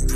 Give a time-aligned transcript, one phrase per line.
[0.00, 0.06] Hey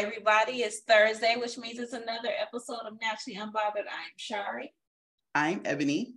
[0.00, 3.88] everybody, it's Thursday, which means it's another episode of Naturally Unbothered.
[3.88, 4.74] I'm Shari.
[5.34, 6.16] I'm Ebony.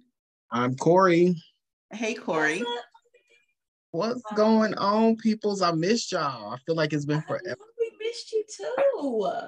[0.52, 1.36] I'm Corey.
[1.92, 2.64] Hey Corey.
[3.92, 5.62] What's going on, peoples?
[5.62, 6.54] I missed y'all.
[6.54, 7.58] I feel like it's been forever.
[7.80, 9.46] We missed you too.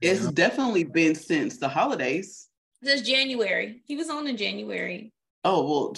[0.00, 0.30] It's Yeah.
[0.34, 2.48] definitely been since the holidays.
[2.82, 3.82] This January.
[3.86, 5.12] He was on in January.
[5.44, 5.96] Oh well,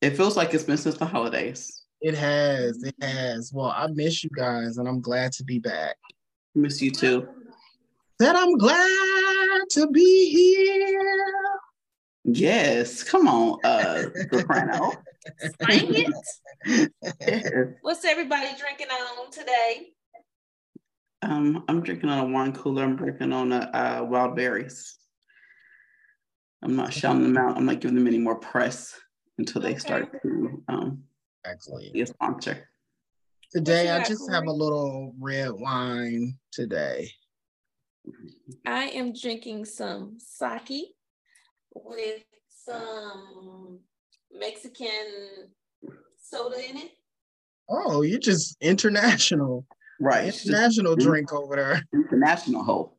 [0.00, 1.82] it feels like it's been since the holidays.
[2.00, 3.52] It has, it has.
[3.52, 5.96] Well, I miss you guys, and I'm glad to be back.
[6.54, 7.28] Miss you too.
[8.18, 11.45] That I'm glad to be here.
[12.28, 14.92] Yes, come on, uh, soprano.
[15.62, 16.90] Slang it.
[17.20, 17.52] Yes.
[17.82, 19.92] What's everybody drinking on today?
[21.22, 22.82] Um, I'm drinking on a wine cooler.
[22.82, 24.98] I'm drinking on a, uh, wild berries.
[26.62, 27.56] I'm not shouting them out.
[27.56, 28.98] I'm not giving them any more press
[29.38, 29.78] until they Okay.
[29.78, 31.04] start to um,
[31.44, 32.68] Actually, be a sponsor.
[33.52, 37.08] today I got, just have a little red wine today.
[38.66, 40.95] I am drinking some sake
[41.84, 43.80] with some
[44.32, 45.50] Mexican
[46.20, 46.90] soda in it.
[47.68, 49.66] Oh, you're just international,
[49.98, 50.26] Right.
[50.26, 51.82] It's just international drink over there.
[51.92, 52.92] international hoe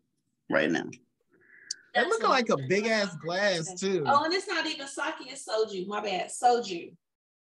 [0.49, 0.83] right now.
[0.83, 4.03] That That's looking like a big ass glass too.
[4.05, 5.87] Oh, and it's not even sake, it's soju.
[5.87, 6.29] My bad.
[6.29, 6.95] Soju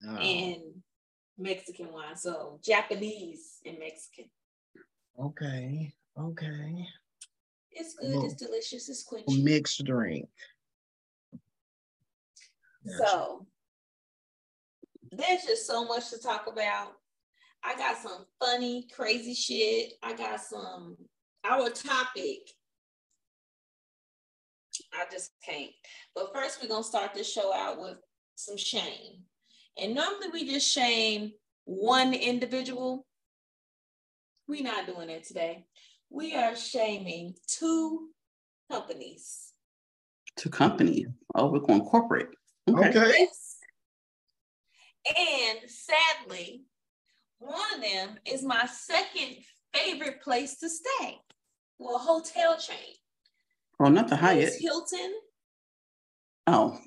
[0.09, 0.63] Oh, and
[1.39, 2.17] Mexican wine.
[2.17, 4.27] So Japanese and Mexican.
[5.19, 6.87] okay, okay.
[7.73, 9.45] It's good, Well, it's delicious, it's A quenching.
[9.45, 10.29] mixed drink.
[12.89, 13.11] Gotcha.
[13.11, 13.47] So
[15.13, 16.93] there's just so much to talk about.
[17.65, 19.95] I got some funny, crazy shit.
[20.03, 20.97] I got some
[21.45, 22.41] our topic.
[24.93, 25.71] I just can't.
[26.15, 27.97] But first, we're gonna start this show out with
[28.37, 29.23] some shame.
[29.81, 31.33] And normally we just shame
[31.65, 33.07] one individual.
[34.47, 35.67] We're not doing it today.
[36.11, 38.09] We are shaming two
[38.71, 39.53] companies.
[40.37, 41.09] Two companies.
[41.35, 42.29] Oh, we're going corporate.
[42.69, 42.89] Okay.
[42.89, 43.11] Okay.
[43.19, 43.57] Yes.
[45.17, 46.65] And sadly,
[47.39, 49.37] one of them is my second
[49.75, 51.19] favorite place to stay.
[51.79, 52.95] Well, hotel chain.
[53.81, 54.53] Oh, not the It's Hyatt.
[54.61, 55.13] Hilton
[56.47, 56.79] Oh,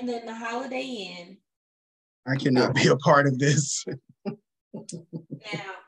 [0.00, 0.82] and then the Holiday
[1.18, 1.36] Inn.
[2.26, 3.84] I cannot be a part of this.
[3.86, 3.94] Now,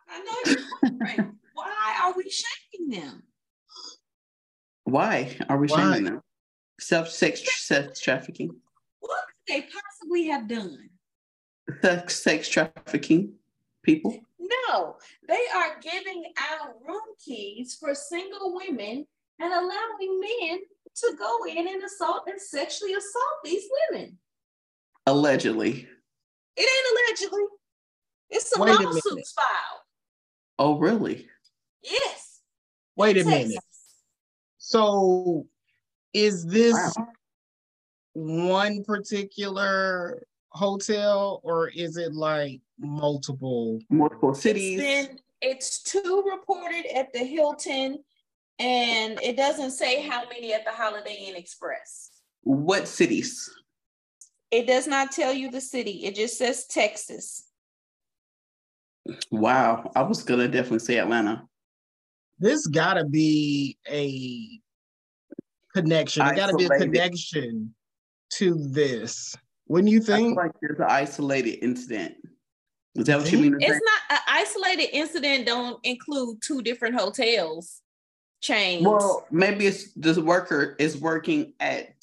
[0.09, 3.23] I know you're wondering, why are we shaming them?
[4.85, 5.77] why are we Why?
[5.95, 6.21] shaming them?
[6.81, 8.51] Self sex sex trafficking.
[9.01, 10.89] What could they possibly have done?
[11.83, 13.35] Sex sex trafficking
[13.83, 14.19] people.
[14.39, 14.97] No,
[15.29, 19.07] they are giving out room keys for single women
[19.41, 20.61] and allowing men
[20.97, 24.19] to go in and assault and sexually assault these women.
[25.07, 25.87] Allegedly.
[26.57, 27.45] It ain't allegedly.
[28.31, 28.95] It's some Wait a minute.
[28.95, 29.81] lawsuits filed.
[30.59, 31.29] Oh, really?
[31.83, 32.41] Yes.
[32.97, 33.49] Wait a Texas.
[33.49, 33.65] minute.
[34.59, 35.47] So
[36.13, 37.09] is this Wow.
[38.15, 43.81] one particular hotel or is it like multiple?
[43.91, 44.81] Multiple It's cities.
[44.81, 48.03] been it's two reported at the Hilton,
[48.59, 52.11] and it doesn't say how many at the Holiday Inn Express.
[52.43, 53.49] What cities?
[54.51, 56.07] It does not tell you the city.
[56.07, 57.45] It just says Texas.
[59.31, 59.93] Wow.
[59.95, 61.47] I was gonna definitely say Atlanta.
[62.39, 64.61] This gotta be a
[65.83, 66.27] connection.
[66.27, 67.75] It gotta be a connection
[68.35, 69.37] to this.
[69.69, 70.37] Wouldn't you I feel think?
[70.37, 72.15] like there's an isolated incident.
[72.95, 73.57] Is that what you mean?
[73.61, 75.47] It's not an isolated incident.
[75.47, 77.83] Don't include two different hotels
[78.41, 78.85] chains.
[78.85, 81.95] Well, maybe it's this worker is working at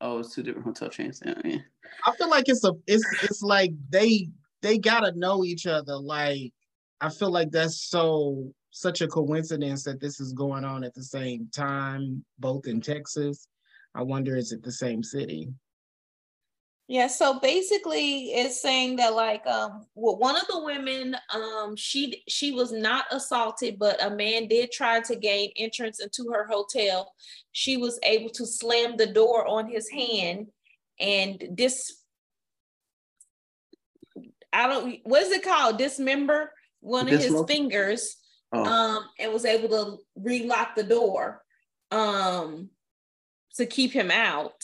[0.00, 1.22] oh, it's two different hotel chains.
[1.24, 1.58] Yeah, yeah.
[2.06, 4.28] I feel like it's a it's it's like they
[4.62, 5.96] they gotta know each other.
[5.96, 6.52] Like
[7.00, 11.02] I feel like that's so such a coincidence that this is going on at the
[11.02, 13.46] same time, both in Texas.
[13.94, 15.48] I wonder is it the same city?
[16.88, 22.22] Yeah, so basically it's saying that like um well, one of the women um she
[22.28, 27.12] she was not assaulted but a man did try to gain entrance into her hotel.
[27.52, 30.46] She was able to slam the door on his hand
[30.98, 32.02] and this
[34.52, 35.76] I don't what is it called?
[35.78, 38.16] Dismember one of his fingers
[38.52, 41.42] Oh, um and was able to relock the door
[41.90, 42.70] um
[43.56, 44.62] to keep him out.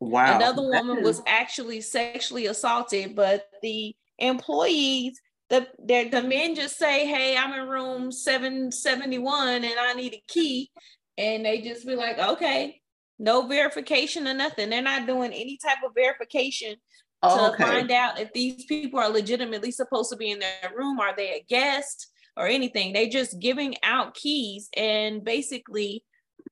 [0.00, 0.36] Wow.
[0.36, 5.20] Another woman was actually sexually assaulted, but the employees,
[5.50, 10.22] the their the men just say, Hey, I'm in room 771 and I need a
[10.26, 10.70] key.
[11.18, 12.80] And they just be like, okay,
[13.18, 14.70] no verification or nothing.
[14.70, 16.76] They're not doing any type of verification
[17.22, 17.62] to okay.
[17.62, 20.98] find out if these people are legitimately supposed to be in their room.
[20.98, 22.92] Are they a guest or anything?
[22.92, 26.04] They just giving out keys and basically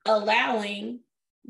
[0.06, 1.00] allowing,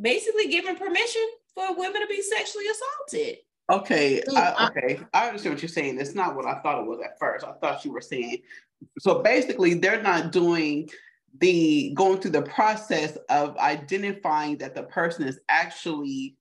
[0.01, 3.39] basically giving permission for women to be sexually assaulted.
[3.71, 6.01] Okay, I, I- okay, I understand what you're saying.
[6.01, 7.45] It's not what I thought it was at first.
[7.45, 8.39] I thought you were saying,
[8.99, 10.89] so basically, they're not doing
[11.41, 16.37] the going through the process of identifying that the person is actually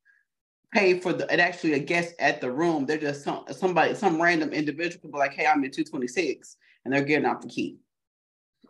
[0.73, 2.85] paid for the and actually a guest at the room.
[2.85, 6.57] They're just some somebody, some random individual could be like, "Hey, I'm in 226,"
[6.87, 7.75] and they're getting out the key.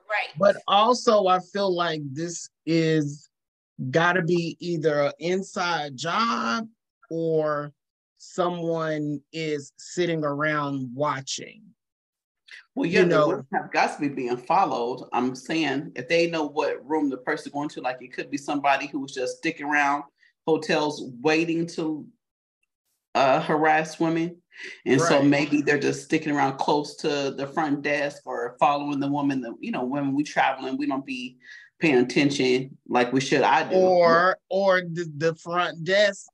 [0.09, 0.29] Right.
[0.39, 3.29] But also, I feel like this is
[3.91, 6.67] got to be either an inside job
[7.11, 7.71] or
[8.17, 11.61] someone is sitting around watching.
[12.73, 15.07] Well, You yeah, the know- women have got to be being followed.
[15.13, 18.37] I'm saying if they know what room the person going to, like it could be
[18.37, 20.05] somebody who's just sticking around
[20.47, 22.07] hotels waiting to
[23.13, 24.41] uh, harass women.
[24.85, 29.07] And so maybe they're just sticking around close to the front desk or following the
[29.07, 31.37] woman that, you know, when we traveling, we don't be
[31.79, 33.41] paying attention like we should.
[33.41, 33.75] I do.
[33.75, 36.27] Or or the, the front desk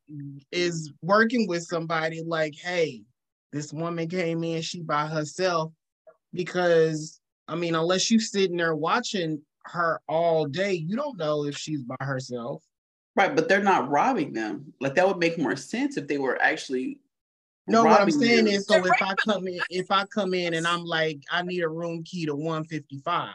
[0.51, 3.03] is working with somebody like, hey,
[3.51, 5.73] this woman came in, she by herself.
[6.33, 11.57] Because I mean, unless you sitting there watching her all day, you don't know if
[11.57, 12.63] she's by herself.
[13.15, 14.73] right, but they're not robbing them.
[14.79, 16.99] Like that would make more sense if they were actually
[17.67, 18.53] No, what I'm saying them.
[18.53, 21.61] is, so if I come in, if I come in and I'm like, I need
[21.61, 23.29] a room key to 155,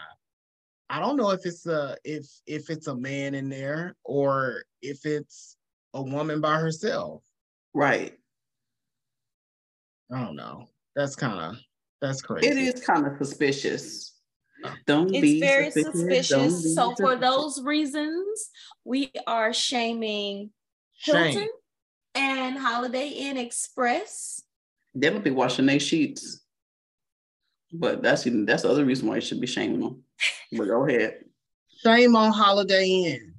[0.91, 5.07] I don't know if it's a if if it's a man in there or if
[5.07, 5.57] it's
[5.95, 7.23] a woman by herself.
[7.75, 8.15] right.
[10.11, 10.69] I don't know.
[10.97, 11.57] That's kind of
[12.01, 12.49] that's crazy.
[12.49, 14.15] It is kind of suspicious.
[14.65, 14.73] Oh.
[14.87, 16.01] Don't It's be very suspicious.
[16.01, 16.29] suspicious.
[16.31, 18.51] Don't be So for those reasons,
[18.85, 20.51] we are shaming
[21.05, 21.49] Hilton Shame.
[22.19, 24.43] And Holiday Inn Express.
[24.95, 26.41] they don't be washing their sheets.
[27.73, 30.03] But that's even that's the other reason why you should be shaming them.
[30.53, 31.25] But go ahead.
[31.85, 33.35] Shame on Holiday Inn.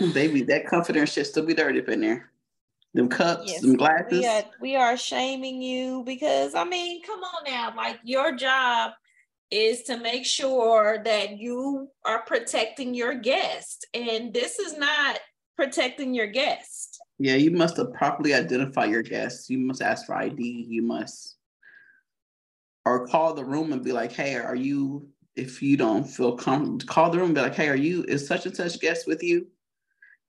[0.12, 2.30] they be that comforter and shit still be dirty up in there.
[2.94, 4.18] Them cups, Yes, them glasses.
[4.18, 8.92] we are we are shaming you because I mean, come on now, like your job
[9.50, 15.20] is to make sure that you are protecting your guest, and this is not
[15.56, 16.91] protecting your guest.
[17.22, 19.48] Yeah, you must have properly identify your guests.
[19.48, 20.66] You must ask for ID.
[20.68, 21.36] You must
[22.84, 26.92] or call the room and be like, hey, are you if you don't feel comfortable,
[26.92, 29.22] call the room and be like, hey, are you is such and such guest with
[29.22, 29.46] you?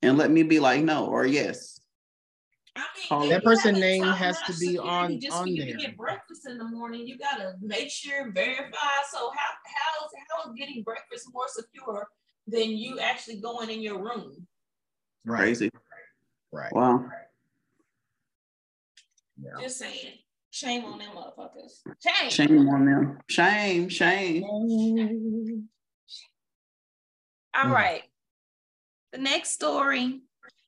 [0.04, 1.80] And let me be like, no, or yes.
[2.78, 2.86] I
[3.20, 5.74] mean, That person name has to be security on- just on for you there.
[5.74, 7.08] to get breakfast in the morning.
[7.08, 9.02] You gotta make sure verify.
[9.12, 12.08] So how how is how is getting breakfast more secure
[12.46, 14.46] than you actually going in your room?
[15.26, 15.40] Right.
[15.40, 15.72] Crazy.
[16.54, 16.72] Right.
[16.72, 17.06] Wow.
[19.42, 19.60] Yeah.
[19.60, 20.14] Just saying.
[20.52, 21.82] Shame on them motherfuckers.
[22.00, 22.30] Shame.
[22.30, 23.18] Shame on them.
[23.28, 24.44] Shame, shame.
[27.56, 27.72] All Mm.
[27.74, 28.04] right.
[29.14, 30.22] The next story,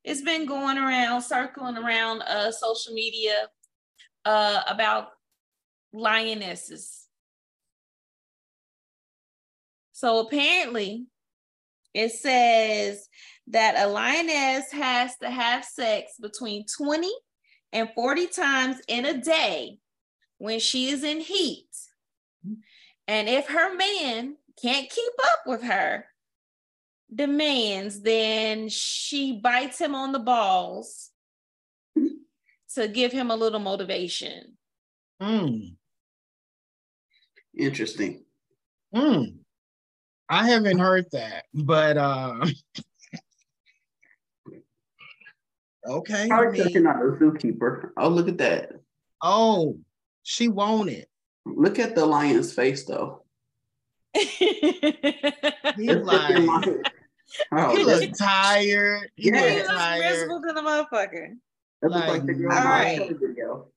[0.04, 3.48] it's been going around, circling around uh social media
[4.26, 5.10] uh about
[5.94, 7.08] lionesses.
[9.92, 11.06] So apparently
[11.94, 13.08] it says
[13.48, 17.12] that a lioness has to have sex between 20
[17.72, 19.78] and 40 times in a day
[20.38, 21.68] when she is in heat.
[23.08, 26.06] And if her man can't keep up with her
[27.14, 31.12] demands, then she bites him on the balls
[32.74, 34.58] to give him a little motivation.
[35.22, 35.76] Mm.
[37.58, 38.24] Interesting.
[38.94, 39.36] Mm.
[40.28, 42.46] I haven't heard that, but uh
[45.88, 46.30] okay.
[46.30, 47.90] I I was checking mean, out the zookeeper.
[47.98, 48.72] Oh, look at that.
[49.22, 49.78] oh,
[50.24, 51.10] she won it.
[51.46, 53.24] Look at the lion's face though.
[54.16, 54.28] He's
[55.78, 56.36] It's like,
[57.52, 59.10] oh, he that's- looked tired.
[59.16, 59.50] He Yeah.
[59.50, 60.00] He looks tired.
[60.04, 61.28] miserable to the motherfucker.
[61.82, 63.10] that looks like the like, girl in the right.
[63.20, 63.68] video.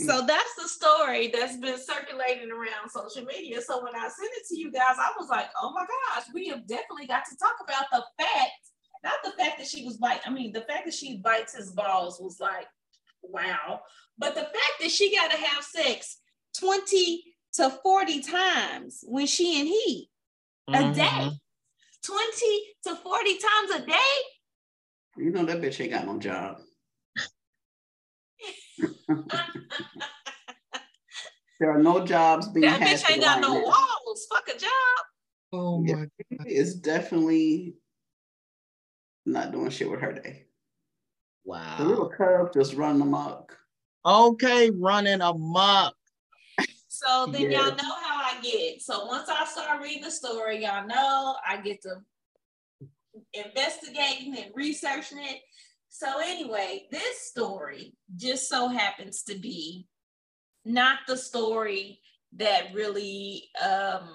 [0.00, 3.60] So that's the story that's been circulating around social media.
[3.60, 5.84] So when I sent it to you guys, I was like, oh my
[6.14, 8.67] gosh, we have definitely got to talk about the fact,
[9.04, 10.20] not the fact that she was bite.
[10.26, 12.66] I mean, the fact that she bites his balls was like,
[13.22, 13.80] wow.
[14.18, 16.18] But the fact that she got to have sex
[16.58, 17.22] 20
[17.54, 20.10] to 40 times when she in heat
[20.68, 21.02] a day.
[21.02, 21.38] Mhm.
[22.04, 24.16] 20 to 40 times a day.
[25.16, 26.58] You know that bitch ain't got no job.
[31.60, 33.66] there are no jobs being that had bitch ain't for got no lioness.
[33.66, 34.26] walls.
[34.32, 34.70] Fuck a job.
[35.52, 35.94] Oh Yeah.
[35.96, 36.08] God.
[36.46, 37.74] It's definitely
[39.32, 40.46] not doing shit with her day.
[41.44, 41.76] Wow.
[41.78, 43.56] The little cub just running amok.
[44.04, 45.94] Okay, running amok.
[46.88, 48.82] So then y'all know how I get.
[48.82, 52.00] So once I start reading the story, y'all know I get to
[53.32, 55.40] investigating and researching it.
[55.88, 59.86] So anyway, this story just so happens to be
[60.64, 62.00] not the story
[62.36, 64.10] that really um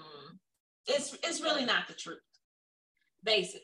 [0.88, 2.20] it's it's really not the truth,
[3.24, 3.62] basically.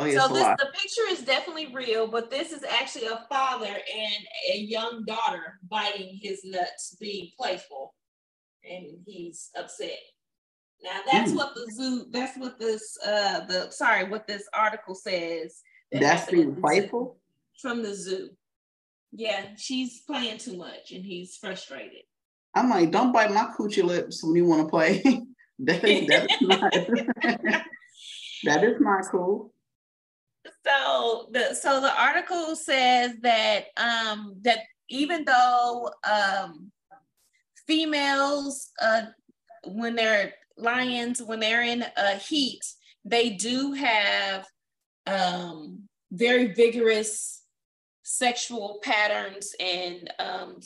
[0.00, 3.66] Oh yes, so this the picture is definitely real, but this is actually a father
[3.66, 7.94] and a young daughter biting his nuts, being playful,
[8.64, 9.98] and he's upset.
[10.82, 11.36] Now that's Mm.
[11.36, 12.06] what the zoo.
[12.10, 12.96] That's what this.
[13.04, 15.60] Uh, the sorry, what this article says.
[15.92, 17.18] that That's being playful.
[17.60, 18.30] from the zoo.
[19.12, 22.04] Yeah, she's playing too much, and he's frustrated.
[22.54, 25.02] I'm like, don't bite my coochie lips when you want to play.
[25.58, 26.72] that, is, that is not.
[28.44, 29.52] that is not cool.
[30.66, 36.70] So the so the article says that um that even though um
[37.66, 39.02] females uh
[39.66, 42.60] when they're lions when they're in a heat
[43.04, 44.46] they do have
[45.06, 45.80] um
[46.12, 47.42] very vigorous
[48.02, 50.58] sexual patterns and um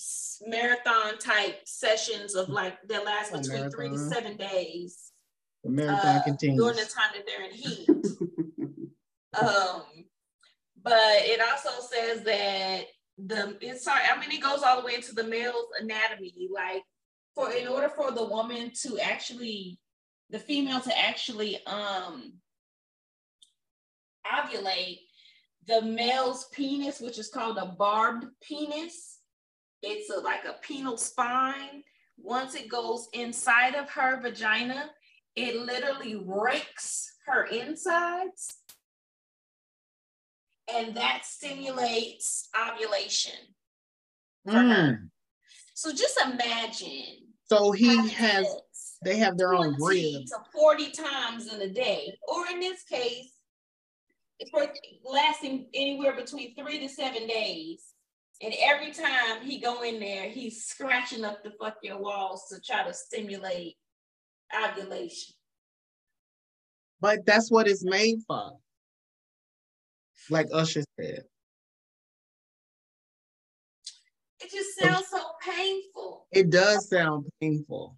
[0.47, 5.13] marathon type sessions of like that last between three to seven days
[5.63, 6.59] The marathon uh, continues.
[6.59, 7.89] during the time that they're in heat
[9.41, 9.83] um,
[10.83, 12.85] but it also says that
[13.19, 16.49] the it's sorry, I mean it goes all the way into the male's anatomy.
[16.53, 16.83] Like
[17.35, 19.79] for in order for the woman to actually
[20.31, 22.35] the female to actually um
[24.27, 24.99] ovulate,
[25.67, 29.21] the male's penis, which is called a barbed penis,
[29.83, 31.83] it's a, like a penile spine.
[32.17, 34.91] Once it goes inside of her vagina,
[35.35, 38.59] it literally rakes her insides
[40.73, 43.39] and that stimulates ovulation.
[44.49, 45.09] Mm.
[45.75, 47.29] So just imagine.
[47.47, 48.47] So he has.
[49.05, 50.31] They have their own 20 ribs.
[50.31, 53.33] to 40 times in a day, or in this case,
[54.51, 54.67] for
[55.05, 57.83] lasting anywhere between three to seven days.
[58.43, 62.61] And every time he go in there, he's scratching up the fuck your walls to
[62.61, 63.77] try to stimulate
[64.65, 65.35] ovulation.
[67.01, 68.59] But that's what it's made for.
[70.31, 71.25] Like Usher said.
[74.41, 76.27] It just sounds so painful.
[76.33, 77.97] It does sound painful.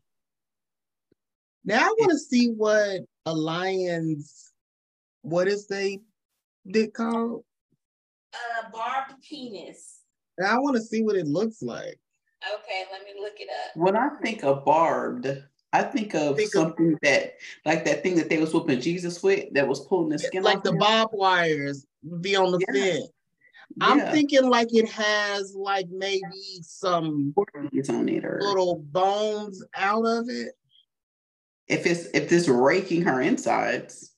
[1.64, 4.52] Now I want to see what a lion's
[5.22, 5.98] what is they
[6.70, 7.44] dick called?
[8.32, 10.02] Uh, barbed penis.
[10.38, 11.98] And I want to see what it looks like.
[12.54, 13.76] Okay, let me look it up.
[13.76, 15.26] When I think of barbed,
[15.76, 17.34] I think of Think of- something that,
[17.66, 20.58] like that thing that they was whooping Jesus with, that was pulling the skin Like
[20.58, 20.78] off the him.
[20.78, 21.84] bob wires
[22.22, 22.92] be on the Yeah.
[22.94, 23.08] fence.
[23.80, 27.34] I'm thinking like it has like maybe some
[27.72, 30.52] It's on it, or little bones out of it.
[31.68, 34.12] if it's if it's raking her insides.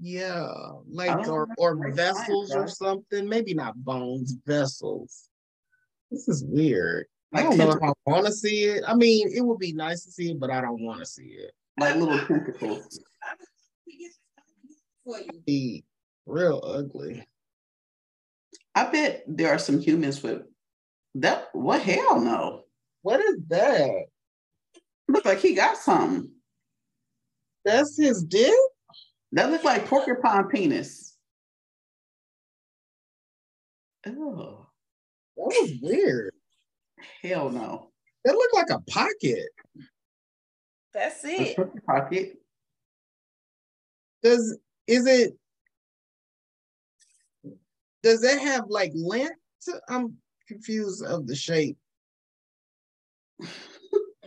[0.00, 0.52] Yeah,
[0.90, 3.28] like or or Like vessels or something.
[3.28, 5.28] Maybe not bones, vessels.
[6.10, 7.06] This is weird.
[7.34, 7.82] Oh, I don't know if.
[7.82, 8.84] I want to see it.
[8.86, 11.24] I mean, it would be nice to see it, but I don't want to see
[11.26, 11.52] it.
[11.78, 13.00] like little tentacles.
[15.46, 15.84] Be
[16.26, 17.26] real ugly.
[18.74, 20.42] I bet there are some humans with
[21.16, 21.48] that.
[21.52, 22.64] What hell no?
[23.02, 24.06] What is that?
[25.08, 26.30] Look like he got something.
[27.64, 28.54] That's his dick.
[29.32, 31.16] That looks like porcupine penis.
[34.06, 34.66] Oh
[35.36, 36.32] That was weird.
[37.22, 37.90] Hell no!
[38.24, 39.48] That looked like a pocket.
[40.92, 41.56] That's it.
[41.56, 42.38] turkey pocket.
[44.22, 45.36] Does is it?
[48.02, 49.32] Does it have like length?
[49.62, 51.76] to- I'm confused of the shape.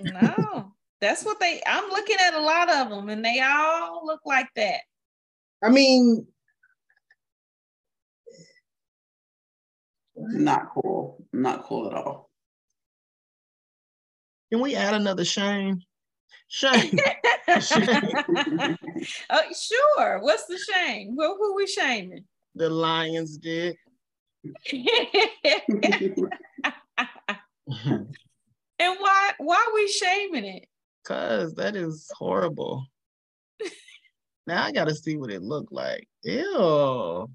[0.04, 1.62] No, that's what they.
[1.68, 4.80] I'm looking at a lot of them, and they all look like that.
[5.64, 6.26] I mean,
[10.16, 11.24] Not cool.
[11.34, 12.31] Not cool at all.
[14.52, 15.82] Can we add another Shane?
[16.48, 17.00] Shane.
[17.48, 18.78] oh,
[19.54, 20.20] sure.
[20.22, 21.16] What's the shame?
[21.18, 22.26] Who, who we shaming?
[22.56, 23.78] the lion's dick.
[24.72, 24.88] and
[28.80, 30.68] why why we shaming it?
[31.06, 32.86] Cause that is horrible.
[34.48, 36.08] now I gotta see what it looked like.
[36.24, 37.30] Ew.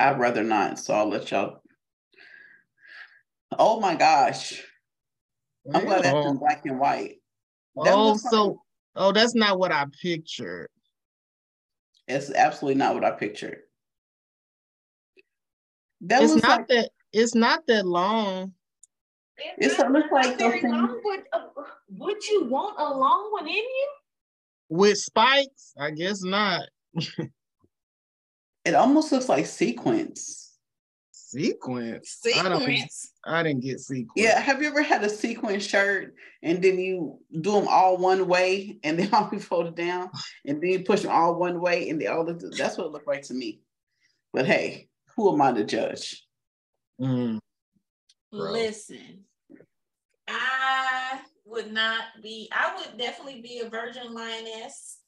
[0.00, 0.78] I'd rather not.
[0.78, 1.60] So I'll let y'all.
[3.58, 4.62] Oh my gosh.
[5.72, 7.16] I'm glad that's in black and white.
[7.76, 8.56] That oh, so like,
[8.96, 10.68] oh, that's not what I pictured.
[12.06, 13.60] It's absolutely not what I pictured.
[16.02, 18.52] That it's not like, that it's not that long.
[19.58, 21.00] It's, it looks like very long.
[21.02, 21.40] Would, uh,
[21.96, 23.88] would you want a long one in you?
[24.68, 25.72] With spikes?
[25.78, 26.68] I guess not.
[28.64, 30.43] it almost looks like sequence.
[31.34, 32.18] Sequence.
[32.22, 33.10] Sequence.
[33.24, 34.12] I, I didn't get sequence.
[34.14, 34.38] Yeah.
[34.38, 38.78] Have you ever had a sequence shirt and then you do them all one way
[38.84, 40.10] and then all be folded down
[40.46, 42.92] and then you push them all one way and they all look, that's what it
[42.92, 43.60] looked like to me.
[44.32, 46.24] But hey, who am I to judge?
[47.00, 47.40] Mm.
[48.30, 49.24] Listen,
[50.28, 54.98] I would not be, I would definitely be a virgin lioness.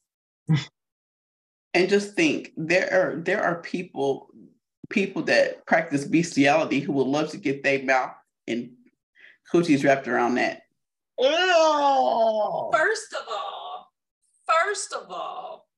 [1.75, 4.30] and just think there are there are people
[4.90, 8.12] people that practice bestiality who would love to get their mouth
[8.47, 8.71] and
[9.52, 10.62] coochies wrapped around that.
[11.19, 12.71] Oh.
[12.73, 13.93] First of all,
[14.47, 15.69] first of all,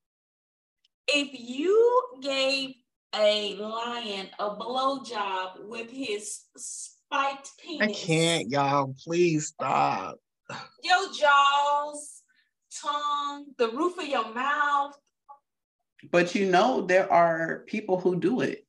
[1.07, 2.75] if you gave
[3.15, 7.89] a lion a blowjob with his spiked penis.
[7.89, 8.95] I can't, y'all.
[9.03, 10.17] Please stop.
[10.83, 12.21] Your jaws,
[12.81, 14.93] tongue, the roof of your mouth.
[16.11, 18.65] But you know, there are people who do it.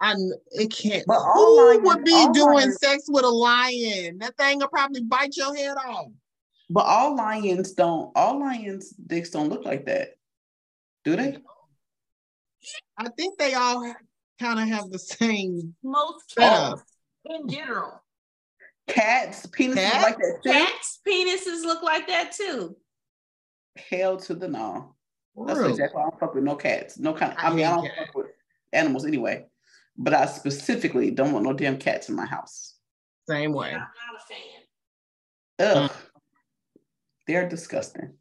[0.00, 0.14] I
[0.52, 1.04] it can't.
[1.06, 4.18] But who lions, would be doing lions, sex with a lion?
[4.18, 6.08] That thing will probably bite your head off.
[6.70, 8.12] But all lions don't.
[8.14, 10.10] All lions' dicks don't look like that,
[11.04, 11.38] do they?
[12.96, 13.92] I think they all
[14.40, 15.74] kind of have the same.
[15.82, 16.82] Most cats
[17.24, 18.02] in general.
[18.86, 20.02] Cats penises cats?
[20.04, 20.50] like that too.
[20.50, 22.76] Cats penises look like that too.
[23.90, 24.94] Hell to the no.
[25.46, 26.98] That's exactly why I don't fuck with no cats.
[26.98, 27.32] No kind.
[27.32, 27.96] Of, I, I mean, I don't cats.
[27.98, 28.26] fuck with
[28.72, 29.46] animals anyway
[29.98, 32.76] but I specifically don't want no damn cats in my house.
[33.28, 33.70] Same way.
[33.70, 35.76] I'm not a fan.
[35.76, 35.90] Ugh.
[35.90, 35.96] Mm.
[37.26, 38.14] They're disgusting.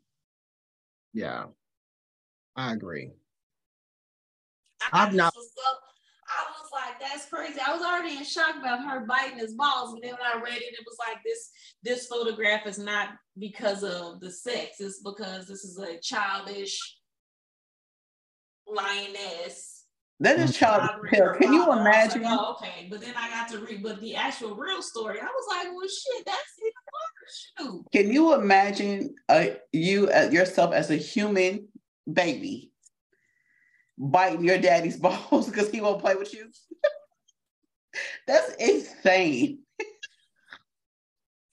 [1.13, 1.45] Yeah.
[2.56, 3.12] I agree.
[4.91, 5.34] I have not.
[5.36, 5.78] Was so,
[6.28, 7.60] I was like, that's crazy.
[7.65, 10.58] I was already in shock about her biting his balls, and then when I read
[10.58, 11.49] it, it was like this:
[11.84, 16.97] this photograph is not because of the sex; it's because this is a childish
[18.67, 19.76] lioness
[20.19, 21.36] that is child hell.
[21.39, 22.23] Can you imagine?
[22.23, 25.25] Like, oh, okay, but then I got to read, but the actual real story, I
[25.25, 27.51] was like, well, shit, that's even worse.
[27.60, 27.86] Shoot.
[27.91, 31.67] Can you imagine uh, you uh, yourself as a human
[32.12, 32.71] baby
[33.97, 34.97] biting your daddy's
[35.30, 36.49] balls because he won't play with you?
[38.27, 39.60] that's insane.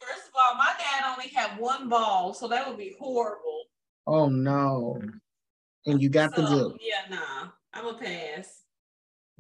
[0.01, 3.65] First of all, my dad only had one ball, so that would be horrible.
[4.07, 5.01] Oh no.
[5.87, 6.77] And you got so, the deal.
[6.81, 7.49] Yeah, nah.
[7.75, 8.63] I'm a pass.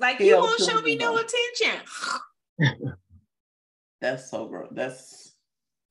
[0.00, 1.80] like you won't show me no attention.
[4.00, 4.68] That's so gross.
[4.70, 5.34] That's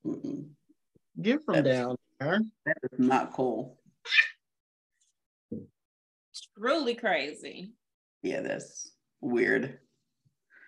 [0.06, 0.46] mm-mm.
[1.22, 2.40] get from down there.
[2.66, 3.78] That is not cool.
[5.52, 7.74] It's really crazy.
[8.24, 9.80] Yeah, that's weird.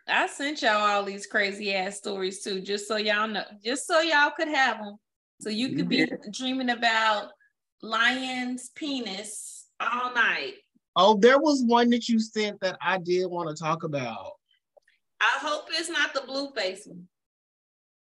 [0.07, 4.01] I sent y'all all these crazy ass stories too, just so y'all know, just so
[4.01, 4.97] y'all could have them,
[5.39, 7.29] so you could be dreaming about
[7.81, 9.60] lion's penis
[9.91, 10.55] all night.
[10.95, 14.33] Oh, there was one that you sent that I did want to talk about.
[15.21, 17.07] I hope it's not the Blueface one.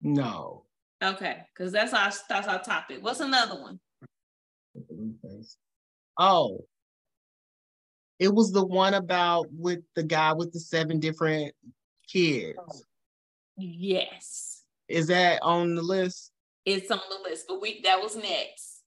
[0.01, 0.65] No.
[1.03, 2.99] Okay, because that's our that's our topic.
[3.03, 3.81] What's another one?
[6.19, 6.65] Oh,
[8.19, 11.55] it was the one about with the guy with the seven different
[12.09, 12.87] kids.
[13.57, 14.63] Yes.
[14.89, 16.31] Is that on the list?
[16.65, 18.83] It's on the list, but we that was next.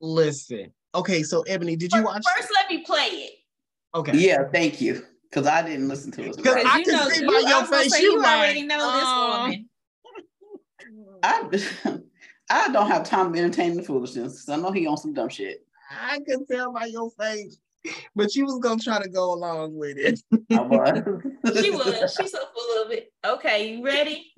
[0.00, 2.22] Listen, Okay, so Ebony, did you watch?
[2.36, 3.32] First, let me play it.
[3.94, 4.16] Okay.
[4.16, 5.04] Yeah, thank you.
[5.30, 6.36] Because I didn't listen to it.
[6.36, 9.68] Because I can know, see by your face, you, you already know uh, this woman.
[11.22, 12.00] I,
[12.66, 14.44] I don't have time to entertain the foolishness.
[14.44, 15.64] Because I know he on some dumb shit.
[15.90, 17.58] I can tell by your face.
[18.14, 20.20] But she was gonna try to go along with it.
[20.50, 21.22] I was.
[21.62, 22.16] she was.
[22.18, 23.12] She's so full of it.
[23.24, 24.32] Okay, you ready?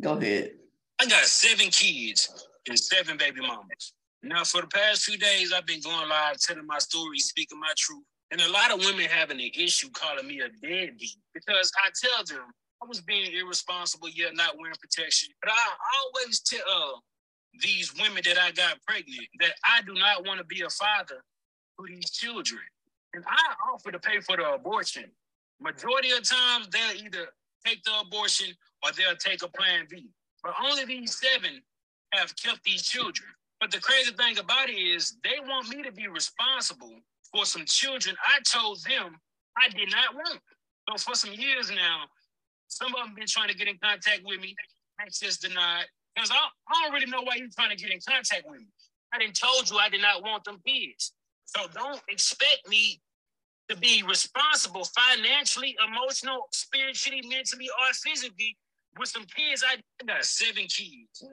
[0.00, 0.52] Go ahead.
[1.00, 3.94] I got seven kids and seven baby mamas.
[4.24, 7.72] Now, for the past few days, I've been going live, telling my story, speaking my
[7.76, 8.04] truth.
[8.30, 12.24] And a lot of women having an issue calling me a deadbeat because I tell
[12.24, 12.46] them
[12.82, 15.28] I was being irresponsible, yet not wearing protection.
[15.42, 15.68] But I
[16.00, 16.98] always tell uh,
[17.62, 21.22] these women that I got pregnant that I do not want to be a father
[21.76, 22.62] for these children.
[23.12, 25.04] And I offer to pay for the abortion.
[25.60, 27.26] Majority of times, they'll either
[27.64, 30.08] take the abortion or they'll take a plan B.
[30.42, 31.60] But only these seven
[32.14, 33.28] have kept these children.
[33.60, 36.94] But the crazy thing about it is they want me to be responsible
[37.32, 39.16] for some children I told them
[39.56, 40.40] I did not want.
[40.88, 42.04] So for some years now,
[42.68, 44.54] some of them been trying to get in contact with me,
[45.00, 45.86] access denied.
[46.14, 48.66] Because I, I don't really know why you're trying to get in contact with me.
[49.12, 51.12] I didn't told you I did not want them kids.
[51.46, 53.00] So don't expect me
[53.68, 58.56] to be responsible financially, emotional, spiritually, mentally, or physically
[58.98, 59.64] with some kids.
[59.66, 61.24] I got seven kids.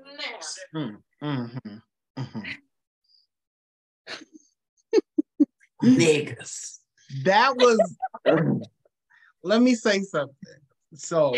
[0.75, 1.77] Mm, mm-hmm,
[2.17, 2.41] mm-hmm.
[5.83, 6.79] Niggas.
[7.23, 7.79] That was.
[9.43, 10.35] let me say something.
[10.93, 11.35] So,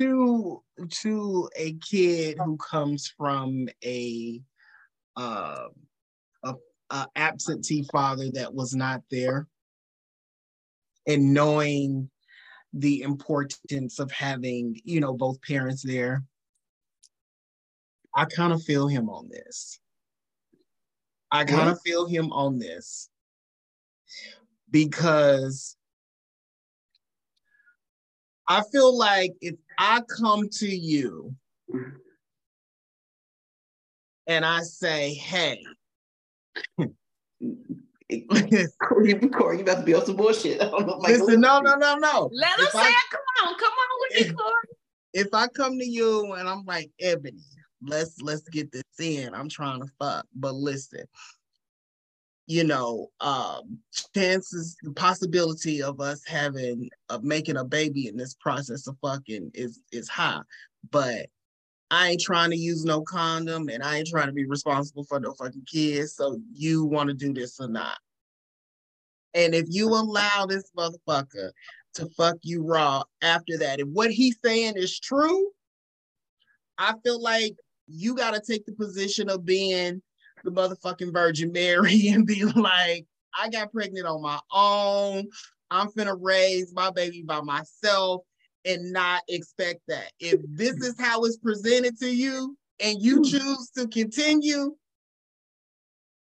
[0.00, 4.40] to to a kid who comes from a
[5.16, 5.68] uh,
[6.42, 6.54] a,
[6.90, 9.46] a absentee father that was not there,
[11.06, 12.10] and knowing
[12.72, 16.24] the importance of having you know both parents there,
[18.14, 19.80] I kind of feel him on this.
[21.30, 23.10] I kind of feel him on this
[24.70, 25.76] because
[28.46, 31.34] I feel like if I come to you
[34.28, 35.64] and I say, hey,
[38.80, 40.60] Corey, Corey, you about to be on some bullshit.
[40.62, 40.98] I don't know.
[40.98, 42.30] Like, Listen, no, no, no, no.
[42.32, 43.10] Let him say I, it.
[43.10, 44.68] Come on, come on with it, Corey.
[45.14, 47.42] If I come to you and I'm like, Ebony,
[47.86, 49.34] let's let's get this in.
[49.34, 51.04] I'm trying to fuck, but listen,
[52.46, 53.78] you know, um,
[54.14, 59.50] chances, the possibility of us having of making a baby in this process of fucking
[59.54, 60.42] is is high.
[60.90, 61.26] But
[61.90, 65.20] I ain't trying to use no condom and I ain't trying to be responsible for
[65.20, 66.14] no fucking kids.
[66.14, 67.98] So you want to do this or not?
[69.34, 71.50] And if you allow this motherfucker
[71.94, 75.50] to fuck you raw after that, if what he's saying is true,
[76.78, 77.54] I feel like
[77.86, 80.02] you got to take the position of being
[80.44, 83.06] the motherfucking Virgin Mary and be like,
[83.38, 85.28] I got pregnant on my own.
[85.70, 88.22] I'm finna raise my baby by myself
[88.64, 90.12] and not expect that.
[90.20, 93.22] If this is how it's presented to you and you hmm.
[93.24, 94.76] choose to continue,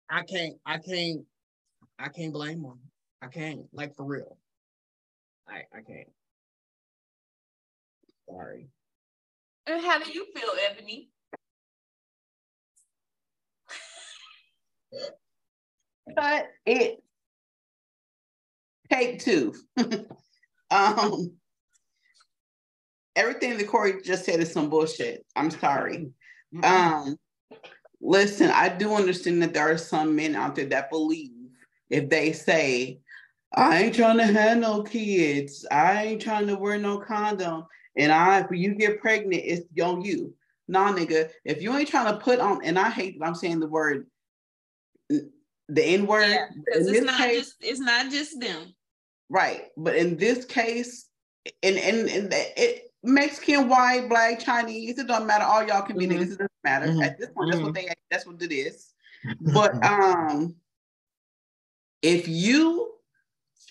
[0.08, 1.22] I can't, I can't,
[1.98, 2.78] I can't blame them.
[3.22, 4.36] I can't, like for real.
[5.48, 6.08] I, I can't.
[8.28, 8.68] Sorry.
[9.66, 11.08] And how do you feel, Ebony?
[16.14, 17.02] But it.
[18.90, 19.54] Take two.
[20.70, 21.32] um,
[23.16, 25.24] everything that Corey just said is some bullshit.
[25.34, 26.10] I'm sorry.
[26.54, 26.64] Mm-hmm.
[26.64, 27.16] Um,
[28.00, 31.32] listen, I do understand that there are some men out there that believe
[31.90, 33.00] if they say,
[33.54, 37.64] I ain't trying to have no kids, I ain't trying to wear no condom,
[37.96, 40.34] and I if you get pregnant, it's on you.
[40.68, 43.60] Nah, nigga, if you ain't trying to put on, and I hate that I'm saying
[43.60, 44.06] the word
[45.08, 46.30] the N word.
[46.30, 48.74] Yeah, because it's not case, just it's not just them.
[49.28, 49.64] Right.
[49.76, 51.06] But in this case,
[51.62, 55.44] and and, and it Mexican, white, black, Chinese, it doesn't matter.
[55.44, 56.18] All y'all can be mm-hmm.
[56.18, 56.86] niggas, it doesn't matter.
[56.86, 57.02] Mm-hmm.
[57.02, 57.86] At this point, that's what mm-hmm.
[57.86, 58.92] they that's what it is.
[59.40, 60.54] but um
[62.02, 62.92] if you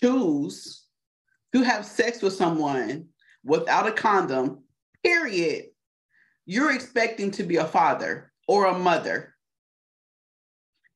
[0.02, 0.84] choose
[1.54, 3.06] to have sex with someone
[3.44, 4.64] without a condom,
[5.02, 5.66] period,
[6.44, 9.35] you're expecting to be a father or a mother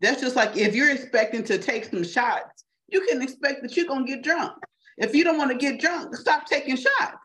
[0.01, 3.87] that's just like if you're expecting to take some shots, you can expect that you're
[3.87, 4.53] gonna get drunk.
[4.97, 7.17] If you don't want to get drunk, stop taking shots.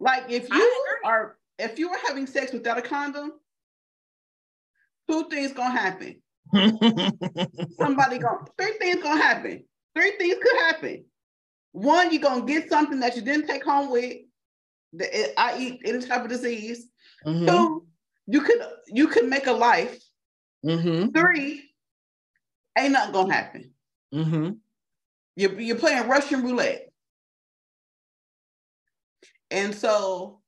[0.00, 0.72] Like if you
[1.04, 3.32] are if you are having sex without a condom,
[5.08, 6.20] two things gonna happen.
[7.78, 9.64] Somebody gonna three things gonna happen.
[9.96, 11.04] Three things could happen.
[11.72, 14.16] One, you're gonna get something that you didn't take home with,
[14.92, 16.88] the, i.e., any type of disease.
[17.24, 17.46] Mm-hmm.
[17.46, 17.86] Two,
[18.26, 20.00] you could you could make a life
[20.64, 21.10] Mm-hmm.
[21.10, 21.70] Three,
[22.78, 23.70] ain't nothing gonna happen.
[24.14, 24.50] Mm-hmm.
[25.36, 26.90] You're, you're playing Russian roulette.
[29.50, 30.40] And so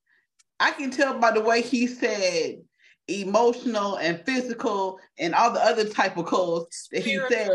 [0.58, 2.62] I can tell by the way he said
[3.08, 7.50] emotional and physical and all the other type of codes that he said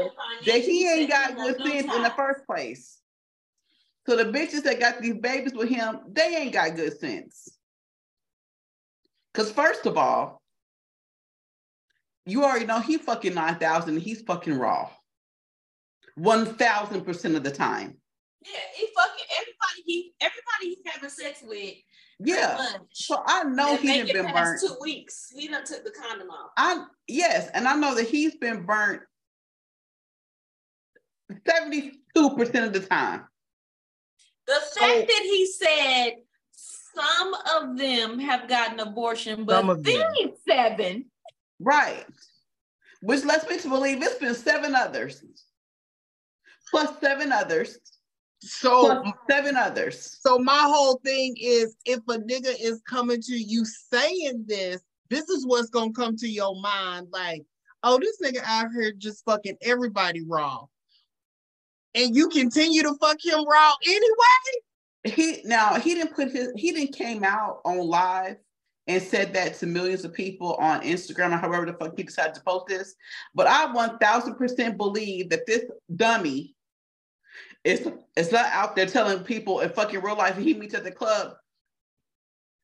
[0.45, 2.99] that he ain't got good sense in the first place.
[4.07, 7.49] So the bitches that got these babies with him, they ain't got good sense.
[9.33, 10.40] Because first of all,
[12.25, 14.89] you already know he fucking 9,000 he's fucking raw.
[16.19, 17.97] 1000% of the time.
[18.45, 21.75] Yeah, he fucking everybody he everybody he's having sex with.
[22.19, 22.67] Yeah.
[22.91, 24.59] So I know he didn't been burnt.
[24.61, 25.31] Two weeks.
[25.35, 26.51] He done took the condom off.
[26.57, 29.01] I yes, and I know that he's been burnt
[31.31, 33.25] 72% of the time.
[34.47, 36.13] The fact so, that he said
[36.51, 41.05] some of them have gotten abortion, but these seven
[41.61, 42.05] Right.
[43.01, 45.23] Which lets me to believe it's been seven others.
[46.69, 47.77] Plus seven others.
[48.39, 50.17] So Plus seven others.
[50.21, 55.29] So my whole thing is if a nigga is coming to you saying this, this
[55.29, 57.43] is what's gonna come to your mind like,
[57.83, 60.65] oh, this nigga out here just fucking everybody raw.
[61.93, 64.63] And you continue to fuck him raw anyway.
[65.03, 68.37] He now he didn't put his he didn't came out on live
[68.87, 72.33] and said that to millions of people on Instagram or however the fuck he decided
[72.35, 72.95] to post this.
[73.35, 75.63] But I 1000% believe that this
[75.95, 76.55] dummy
[77.63, 80.91] is, is not out there telling people in fucking real life he meets at the
[80.91, 81.33] club,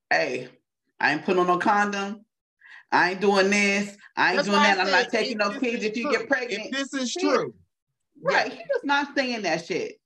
[0.10, 0.50] hey,
[1.00, 2.26] I ain't putting on no condom.
[2.92, 3.96] I ain't doing this.
[4.16, 4.80] I ain't That's doing that.
[4.80, 6.68] I'm not taking no kids if you true, get pregnant.
[6.68, 7.32] If this is Yeah.
[7.32, 7.54] true.
[8.22, 8.52] Right.
[8.52, 10.00] He was not saying that shit.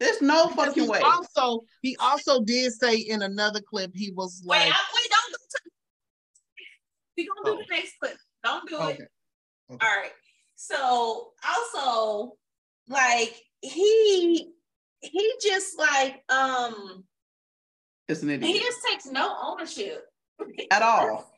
[0.00, 1.00] There's no Because fucking he way.
[1.00, 5.30] Also, he also did say in another clip, he was Wait, like, I, wait, don't
[5.30, 5.72] do it.
[7.16, 7.64] We gonna do Oh.
[7.68, 8.16] the next clip.
[8.44, 8.80] Don't do it.
[8.80, 9.06] okay.
[9.70, 10.12] All right.
[10.54, 11.32] So
[11.74, 12.36] also,
[12.88, 14.52] like he
[15.00, 17.04] he just like um
[18.08, 18.50] It's an idiot.
[18.52, 20.04] he just takes no ownership.
[20.70, 21.32] At all.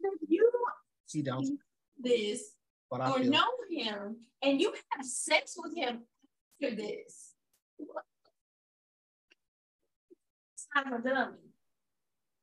[0.00, 0.50] If you
[1.10, 1.58] He don't,
[1.98, 2.52] this
[2.90, 6.02] but I or feel know him and you have sex with him
[6.62, 7.34] after this.
[10.54, 11.36] It's not a dummy.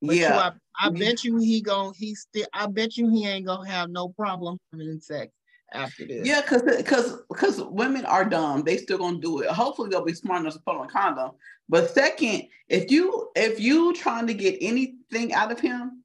[0.01, 0.51] But you, yeah.
[0.79, 0.99] I, I Mhm.
[0.99, 4.59] bet you he gon' he still I bet you he ain't gonna have no problem
[4.71, 5.31] having sex
[5.73, 6.27] after this.
[6.27, 8.63] Yeah, because because because women are dumb.
[8.63, 9.49] They still gonna do it.
[9.49, 11.31] Hopefully they'll be smart enough to put on a condom.
[11.69, 16.03] But second, if you if you trying to get anything out of him,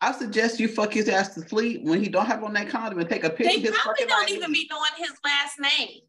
[0.00, 2.98] I suggest you fuck his ass to sleep when he don't have on that condom
[2.98, 4.34] and take a picture They of his probably don't ID.
[4.34, 6.00] even be knowing his last name.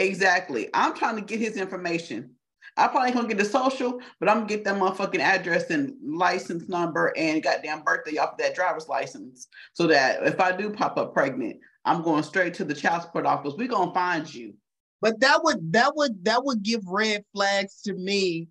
[0.00, 0.68] Exactly.
[0.72, 2.30] I'm trying to get his information.
[2.76, 6.68] I probably gonna get the social, but I'm gonna get that motherfucking address and license
[6.68, 9.48] number and goddamn birthday off of that driver's license.
[9.74, 13.26] So that if I do pop up pregnant, I'm going straight to the child support
[13.26, 13.54] office.
[13.58, 14.54] We're gonna find you.
[15.02, 18.48] But that would that would that would give red flags to me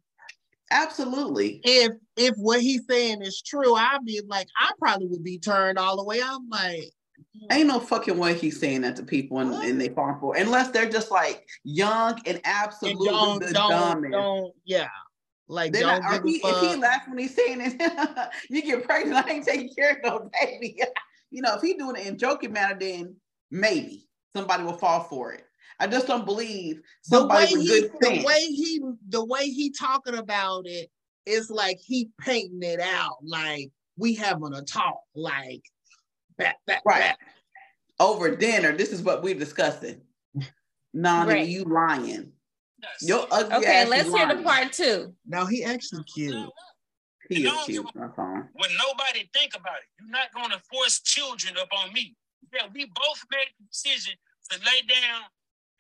[0.70, 1.62] Absolutely.
[1.64, 3.74] if if what he's saying is true.
[3.74, 6.22] I'd be like, I probably would be turned all the way.
[6.22, 6.92] I'm like,
[7.52, 10.36] Ain't no fucking way he's saying that to people and, and they fall for.
[10.36, 14.12] Unless they're just like young and and absolutely don't the don't dumbest.
[14.12, 14.88] don't yeah,
[15.48, 19.26] like don't not, give he, if he laughs when he's saying it, you get pregnant,
[19.26, 20.80] I ain't taking care of no baby.
[21.32, 23.15] you know, if he doing it in joking manner, then
[23.52, 25.44] maybe somebody will fall for it.
[25.80, 28.26] I just don't believe The way somebody he the sense.
[28.26, 30.89] way he the way he talking about it
[31.26, 35.63] is like he painting it out like we having a talk like
[36.39, 37.15] that that right.
[37.99, 40.02] Over dinner, this is what we're discussing.
[40.93, 41.47] No, Right.
[41.47, 42.32] you lying.
[42.82, 42.91] Yes.
[43.02, 45.13] Your ugly Okay, ass let's is hear the part two.
[45.28, 46.49] Now he actually cute.
[47.30, 47.86] He You is cute.
[47.86, 48.41] give That's all.
[48.54, 49.88] when nobody think about it.
[49.99, 52.15] You're not going to force children up on me.
[52.54, 54.13] Yeah, we both made the decision
[54.49, 55.21] to lay down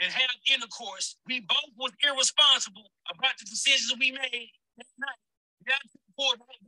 [0.01, 1.15] and have intercourse.
[1.25, 5.19] We both was irresponsible about the decisions we made that night.
[5.61, 6.59] You got to pull out.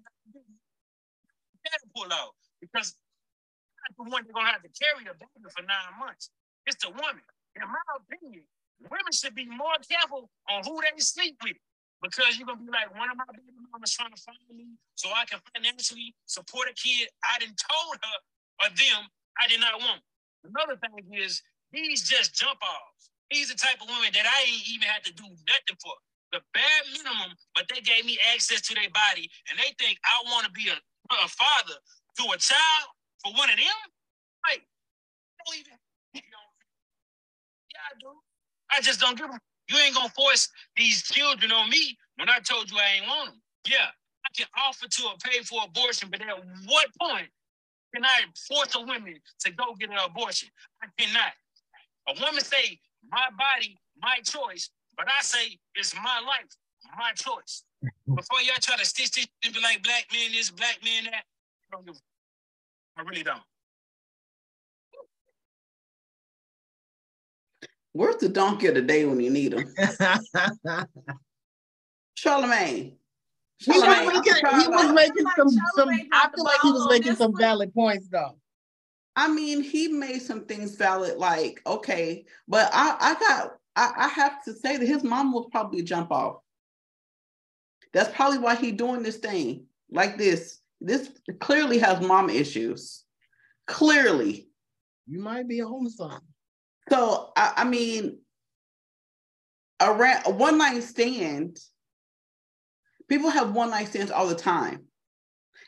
[1.64, 3.11] You pull out because I'm not
[3.98, 6.30] the one that's gonna have to carry a baby for nine months.
[6.66, 7.26] It's the woman.
[7.56, 8.44] In my opinion,
[8.90, 11.58] women should be more careful on who they sleep with.
[12.02, 15.10] Because you're gonna be like, one of my baby mamas trying to find me so
[15.14, 17.10] I can financially support a kid.
[17.22, 18.18] I didn't told her
[18.66, 19.06] or them
[19.38, 20.02] I did not want.
[20.44, 23.10] Another thing is these just jump offs.
[23.30, 25.94] These the type of women that I ain't even had to do nothing for.
[26.34, 30.24] The bare minimum, but they gave me access to their body and they think I
[30.32, 31.78] want to be a, a father
[32.18, 32.88] to a child
[33.24, 33.80] for one of them.
[34.48, 34.64] Like,
[35.46, 35.74] don't even.
[37.74, 38.10] Yeah, I do.
[38.72, 39.40] I just don't give them.
[39.70, 43.32] You ain't gonna force these children on me when I told you I ain't want
[43.32, 43.42] them.
[43.68, 43.88] Yeah,
[44.26, 46.36] I can offer to a pay for abortion, but at
[46.68, 47.30] what point
[47.96, 50.50] can I force a woman to go get an abortion?
[50.84, 51.34] I cannot.
[52.10, 52.80] A woman say,
[53.12, 56.52] my body, my choice, but I say it's my life,
[56.98, 57.64] my choice.
[58.16, 61.24] Before y'all try to stitch this and be like black man this, black man that,
[61.24, 62.11] I don't give a-
[63.02, 63.42] I really don't.
[67.94, 69.74] Where's the donkey of the day when you need him?
[72.14, 72.98] Charlemagne.
[73.58, 74.94] He was, making, he was sorry.
[74.94, 77.42] making Like some, some I feel like he was making some one.
[77.42, 78.38] valid points though.
[79.16, 84.08] I mean, he made some things valid, like, okay, but I, I got, I, I
[84.10, 86.38] have to say that his mom will probably jump off.
[87.94, 90.61] That's probably why he doing this thing like this.
[90.82, 93.04] This clearly has mom issues.
[93.68, 94.50] Clearly.
[95.08, 96.20] You might be on something.
[96.90, 98.18] So, I, I mean,
[99.80, 101.60] a, ra- a one night stand,
[103.08, 104.86] people have one night stands all the time.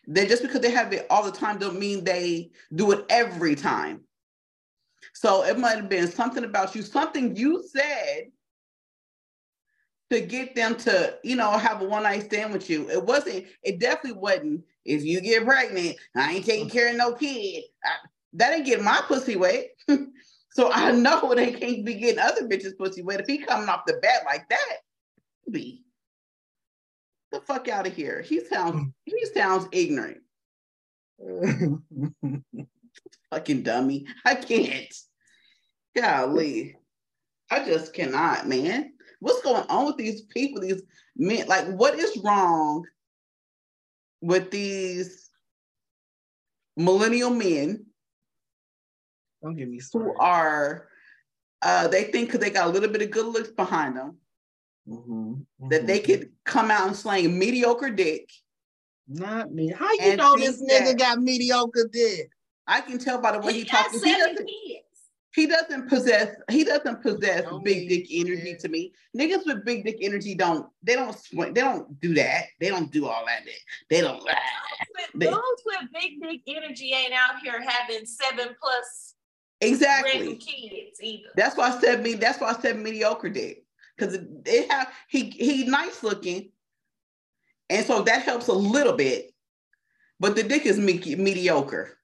[0.08, 3.56] They just because they have it all the time don't mean they do it every
[3.56, 4.02] time.
[5.14, 8.32] So it might have been something about you, something you said
[10.14, 12.90] to get them to, you know, have a one night stand with you.
[12.90, 14.64] It wasn't, it definitely wasn't.
[14.86, 17.64] If you get pregnant, I ain't taking care of no kid.
[17.84, 17.96] I,
[18.34, 19.68] that ain't getting my pussy wet.
[20.52, 23.22] so I know they can't be getting other bitches pussy wet.
[23.22, 24.78] If he coming off the bat like that,
[25.50, 25.84] be
[27.34, 28.22] the fuck out of here.
[28.22, 30.20] He sounds he sounds ignorant.
[33.30, 34.06] Fucking dummy.
[34.24, 34.94] I can't.
[35.96, 36.78] Golly.
[37.50, 38.93] I just cannot, man.
[39.24, 40.60] What's going on with these people?
[40.62, 40.82] These
[41.16, 42.86] men, like, what is wrong
[44.22, 45.30] with these
[46.76, 47.86] millennial men
[49.42, 50.90] Don't give me who are
[51.62, 54.18] uh they think because they got a little bit of good looks behind them
[54.90, 56.06] Mhm, that they mhm.
[56.06, 58.30] could come out and slang mediocre dick.
[59.08, 59.70] Not me.
[59.70, 62.30] How you know this nigga that- got mediocre dick?
[62.68, 63.94] I can tell by the way he, He talks.
[63.94, 64.93] He seven doesn't, kids.
[65.34, 68.60] He doesn't possess he doesn't possess Don't big dick energy scared.
[68.60, 68.94] to me.
[69.18, 72.46] Niggas with big dick energy don't they don't swing, they don't do that.
[72.60, 73.42] They don't do all that.
[73.90, 74.28] They don't Those
[75.16, 79.16] They- with, those with big, dick energy ain't out here having seven plus
[79.62, 80.36] exactly.
[80.36, 81.30] kids either.
[81.36, 82.14] That's why I said me.
[82.14, 83.64] That's why I said mediocre dick
[83.98, 86.52] because it, it have he he nice looking,
[87.70, 89.34] and so that helps a little bit,
[90.20, 91.98] but the dick is me- mediocre.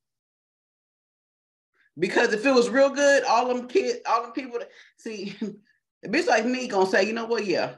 [1.99, 5.35] Because if it was real good, all them kids, all them people, that- see,
[6.05, 7.45] a bitch like me gonna say, you know what?
[7.45, 7.75] Yeah,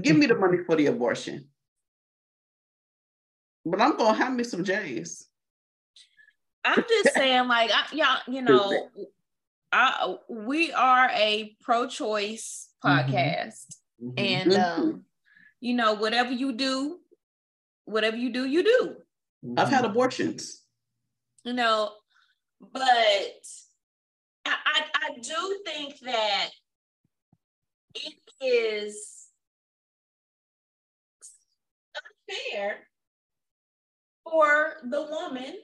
[0.00, 1.48] give me the money for the abortion,
[3.66, 5.28] but I'm gonna have me some J's.
[6.64, 8.88] I'm just saying, like, I, y'all, you know,
[9.72, 13.04] I we are a pro-choice Mhm.
[13.08, 14.14] podcast, Mhm.
[14.16, 14.78] and Mhm.
[14.78, 15.04] um,
[15.60, 17.00] you know, whatever you do,
[17.84, 18.96] whatever you do, you do.
[19.58, 20.62] I've had abortions.
[21.42, 21.92] You know,
[22.60, 22.82] but
[24.44, 26.50] I I, I do think that
[27.94, 29.28] it is
[32.28, 32.78] unfair
[34.24, 35.54] for the woman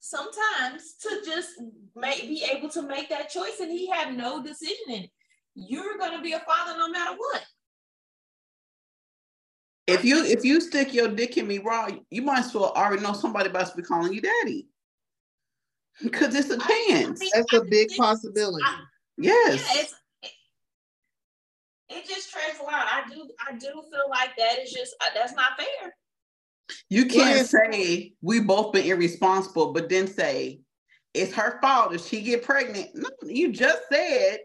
[0.00, 1.50] sometimes to just
[1.94, 5.10] make be able to make that choice and he had no decision in it.
[5.54, 7.44] You're gonna be a father no matter what.
[9.86, 13.02] If you if you stick your dick in me raw, you might as well already
[13.02, 14.68] know somebody about to be calling you daddy.
[16.02, 17.20] Because it's a I- I chance.
[17.34, 18.64] That's a big think- possibility.
[18.66, 18.84] I-
[19.22, 19.66] Yes.
[19.74, 20.30] Yeah, it,
[21.90, 22.72] it just treads a line.
[22.74, 25.94] I do I do feel like that is just uh, that's not fair.
[26.88, 27.50] you can't Yes.
[27.50, 30.60] say we both been irresponsible, but then say
[31.12, 32.90] it's her fault if she get pregnant.
[32.94, 34.38] No, you just said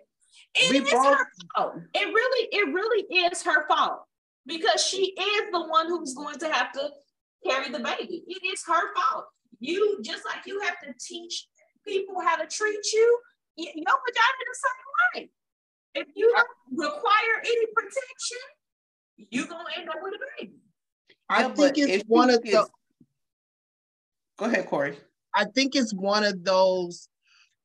[0.56, 1.76] It we is both her fault.
[1.94, 4.02] It really, it really is her fault
[4.46, 6.90] because she is the one who's going to have to
[7.48, 8.24] carry the baby.
[8.28, 9.26] It is her fault.
[9.60, 11.48] You just like you have to teach
[11.86, 13.20] people how to treat you.
[13.58, 15.30] Your vagina the same way.
[15.94, 18.38] If you don't require any protection,
[19.30, 20.60] you're gonna end up with a baby.
[21.30, 22.68] I Yeah, think it's one of the
[24.38, 24.98] Go ahead, Corey.
[25.34, 27.08] I think it's one of those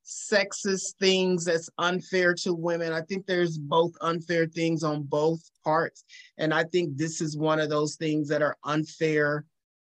[0.05, 2.93] sexist things that's unfair to women.
[2.93, 6.05] I think there's both unfair things on both parts.
[6.39, 9.45] And I think this is one of those things that are unfair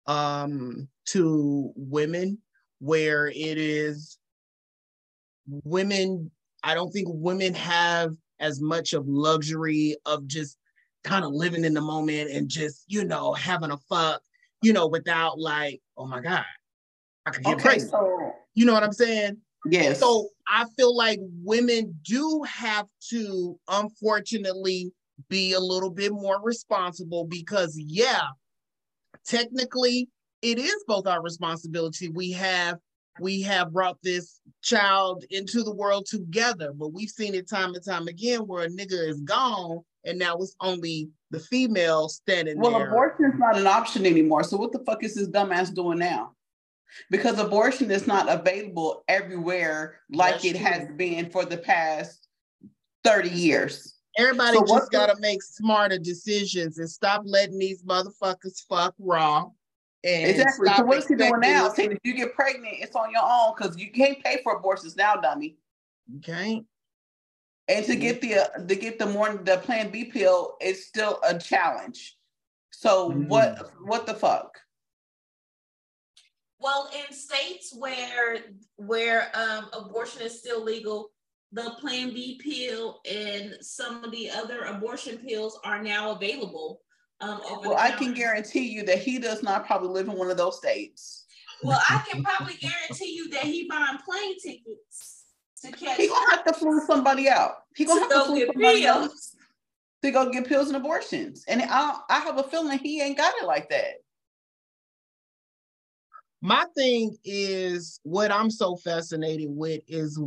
[0.07, 2.39] um, to women,
[2.79, 4.19] where it is
[5.65, 6.31] women,
[6.63, 10.57] I don't think women have as much of luxury of just
[11.05, 14.23] kind of living in the moment and just, you know, having a fuck,
[14.63, 16.45] you know, without like, oh my God,
[17.27, 17.91] I could get Okay, pregnant.
[17.91, 19.39] so You know what I'm saying?
[19.71, 20.01] yes.
[20.01, 24.93] So I feel like women do have to, unfortunately,
[25.29, 28.29] be a little bit more responsible because, yeah,
[29.27, 30.09] technically,
[30.43, 32.09] it is both our responsibility.
[32.09, 32.79] We have
[33.19, 37.85] we have brought this child into the world together, but we've seen it time and
[37.85, 42.73] time again where a nigga is gone and now it's only the female standing Well,
[42.79, 42.89] there.
[42.89, 44.43] abortion is not an option anymore.
[44.45, 46.33] So what the fuck is this dumbass doing now?
[47.11, 52.27] Because abortion is not available everywhere like That's it has been for the past
[53.05, 53.95] 30 years.
[54.21, 59.47] Everybody So just gotta make smarter decisions and stop letting these motherfuckers fuck raw.
[60.05, 60.67] And Exactly.
[60.69, 61.67] So stop what is he doing expecting now?
[61.67, 64.57] us- Saying if you get pregnant, it's on your own because you can't pay for
[64.57, 65.57] abortions now, dummy.
[66.19, 66.63] Okay.
[67.69, 71.21] And to get the uh, to get the morning the Plan B pill is still
[71.27, 72.17] a challenge.
[72.73, 73.29] So Mhm.
[73.29, 74.59] what what the fuck?
[76.59, 78.39] Well, in states where
[78.77, 81.11] where um, abortion is still legal,
[81.53, 86.81] the Plan B pill and some of the other abortion pills are now available.
[87.21, 90.17] Um, over Well, the I can guarantee you that he does not probably live in
[90.17, 91.25] one of those states.
[91.63, 95.25] Well, I can probably guarantee you that he buying plane tickets
[95.63, 95.99] to catch.
[95.99, 97.57] He gonna have to fly somebody out.
[97.77, 98.97] He gonna to have to go fly get somebody pills.
[98.97, 99.37] else
[100.03, 101.45] to go get pills and abortions.
[101.47, 103.97] And I, I have a feeling he ain't got it like that.
[106.41, 110.19] My thing is what I'm so fascinated with is,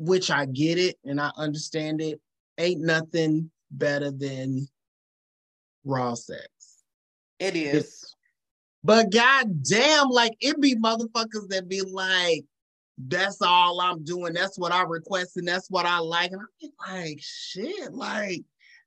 [0.00, 2.20] which I get it and I understand it.
[2.58, 4.66] Ain't nothing better than
[5.84, 6.48] raw sex.
[7.38, 8.14] It is.
[8.82, 12.44] But goddamn, like it be motherfuckers that be like,
[12.98, 14.32] that's all I'm doing.
[14.32, 16.32] That's what I request and that's what I like.
[16.32, 18.42] And I'm like, shit, like,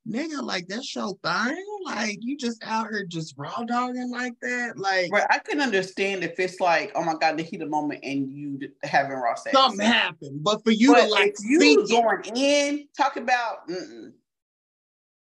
[0.08, 1.66] nigga, like that's your thing.
[1.86, 4.78] Like you just out here just raw dogging like that.
[4.78, 5.26] Like Right.
[5.30, 8.30] I can understand if it's like, oh my god, the heat of the moment and
[8.30, 9.56] you having raw sex.
[9.56, 10.44] something happened.
[10.44, 14.12] But for you but to like you it, going in, talk about mm-mm.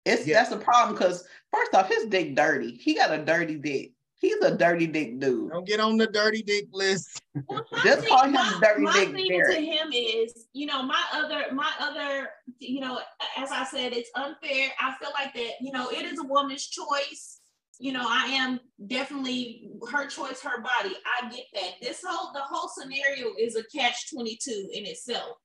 [0.05, 0.43] it's Yeah.
[0.43, 2.73] that's a problem because first off, his dick dirty.
[2.77, 3.93] He got a dirty dick.
[4.23, 5.51] He's a dirty dick dude.
[5.51, 7.21] don't get on the dirty dick list.
[7.49, 9.57] Well, my Just thing- call him my- Dirty my Dick thing Derek.
[9.57, 12.29] to him is, you know, my other, my other,
[12.61, 13.01] you know,
[13.37, 14.71] as I said, it's unfair.
[14.81, 17.41] I feel like that, you know, it is a woman's choice.
[17.81, 20.95] You know, I am definitely her choice, her body.
[21.21, 21.71] I get that.
[21.81, 25.37] This whole, the whole scenario is a catch twenty two in itself.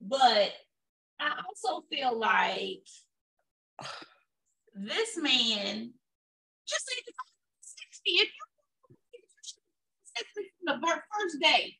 [0.00, 0.52] But
[1.20, 2.86] I also feel like
[4.74, 5.92] this man
[6.66, 7.12] just needs to
[8.06, 9.60] go sixty.
[10.16, 11.76] If you the first day.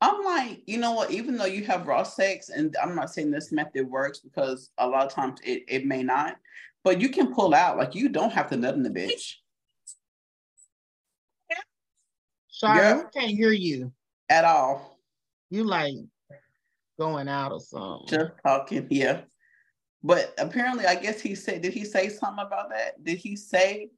[0.00, 1.12] I'm like, you know what?
[1.12, 4.86] Even though you have raw sex, and I'm not saying this method works because a
[4.86, 6.36] lot of times it, it may not,
[6.82, 7.78] but you can pull out.
[7.78, 9.34] Like you don't have to nut in the bitch
[12.48, 13.02] Sorry, Yeah.
[13.06, 13.92] I can't hear you.
[14.28, 14.98] at all.
[15.50, 15.94] You like
[16.98, 18.06] going out or something.
[18.08, 19.22] Just talking, yeah.
[20.02, 23.02] But apparently, I guess he said, did he say something about that?
[23.04, 23.90] Did he say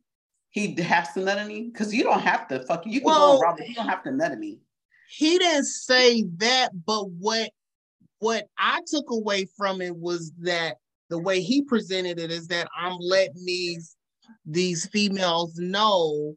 [0.55, 1.62] he has to nut in me?
[1.72, 4.05] Because you don't have to fuck you can Well- go around, but you don't have
[4.05, 4.61] to nut in me.
[5.09, 7.50] he didn't say that, but what
[8.20, 10.76] what I took away from it was that
[11.11, 13.96] the way he presented it is that I'm letting these
[14.46, 16.36] these females know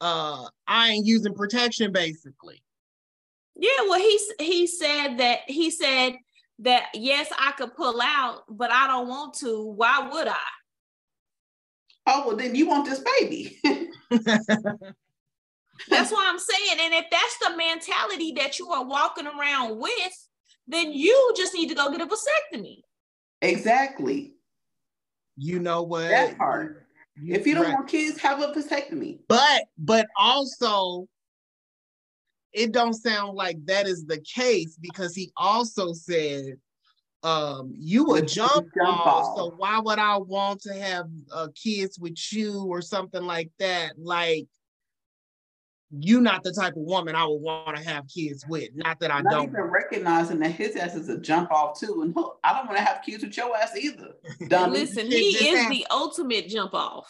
[0.00, 2.62] uh I ain't using protection basically.
[3.56, 6.14] Yeah, well, he he said that he said
[6.60, 9.66] that yes, I could pull out, but I don't want to.
[9.66, 10.36] Why would I?
[12.06, 13.58] Oh, well, then you want this baby.
[15.88, 16.78] That's what I'm saying.
[16.80, 20.28] And if that's the mentality that you are walking around with,
[20.68, 22.82] then you just need to go get a vasectomy.
[23.42, 24.34] exactly.
[25.36, 26.08] You know what?
[26.08, 26.86] That part.
[27.16, 27.74] If you don't right.
[27.74, 29.18] want kids, have a vasectomy.
[29.28, 31.08] but but also
[32.52, 36.56] it don't sound like that is the case because he also said
[37.24, 41.98] um you a jump jump ball so why would i want to have uh, kids
[41.98, 44.46] with you or something like that like
[45.90, 49.10] you not the type of woman i would want to have kids with not that
[49.10, 52.02] i Not don't even recognizing that his ass is a jump off too.
[52.02, 54.08] And look, I don't want to have kids with your ass either.
[54.48, 54.80] Dummy.
[54.80, 55.72] Listen, he is happened.
[55.72, 57.08] the ultimate jump off.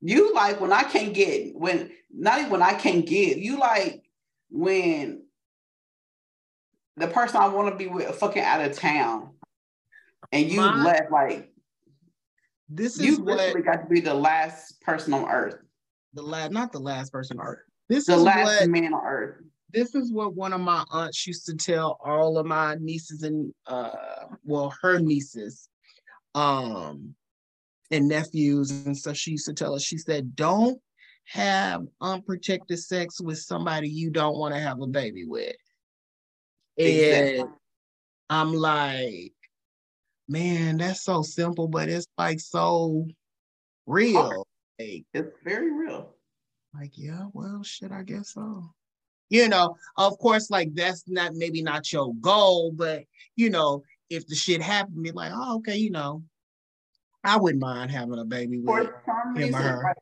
[0.00, 4.02] You like when I can't get when not even when I can't get you like
[4.50, 5.25] when
[6.96, 9.30] the person I want to be with fucking out of town.
[10.32, 11.52] And you My- left like
[12.68, 15.58] this you is what literally got to be the last person on earth,
[16.14, 17.58] the last not the last person on earth.
[17.88, 19.36] This the is last what man on earth.
[19.72, 23.54] this is what one of my aunts used to tell all of my nieces and
[23.68, 23.90] uh
[24.44, 25.68] well her nieces
[26.34, 27.14] um
[27.92, 30.80] and nephews and so she used to tell us she said don't
[31.24, 35.54] have unprotected sex with somebody you don't want to have a baby with
[36.78, 37.44] and Exactly.
[38.30, 39.32] i'm like
[40.28, 43.06] man that's so simple but it's like so
[43.86, 44.46] real
[44.78, 46.14] like It's very real.
[46.74, 48.70] like, yeah, well, shit, I guess so.
[49.30, 53.04] You know, of course, like that's not maybe not your goal, but
[53.36, 56.22] you know, if the shit happened, be like, oh, okay, you know,
[57.24, 58.66] I wouldn't mind having a baby with.
[58.86, 59.94] For some him or her.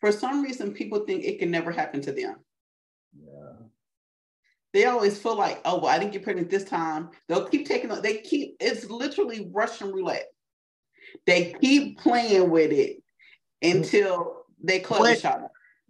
[0.00, 2.36] for some reason, people think it can never happen to them.
[4.72, 7.10] They always feel like, oh, well, I didn't get pregnant this time.
[7.28, 7.90] They'll keep taking.
[8.02, 8.56] They keep.
[8.60, 10.28] It's literally Russian roulette.
[11.26, 13.02] They keep playing with it
[13.62, 15.40] until they club What- the shot.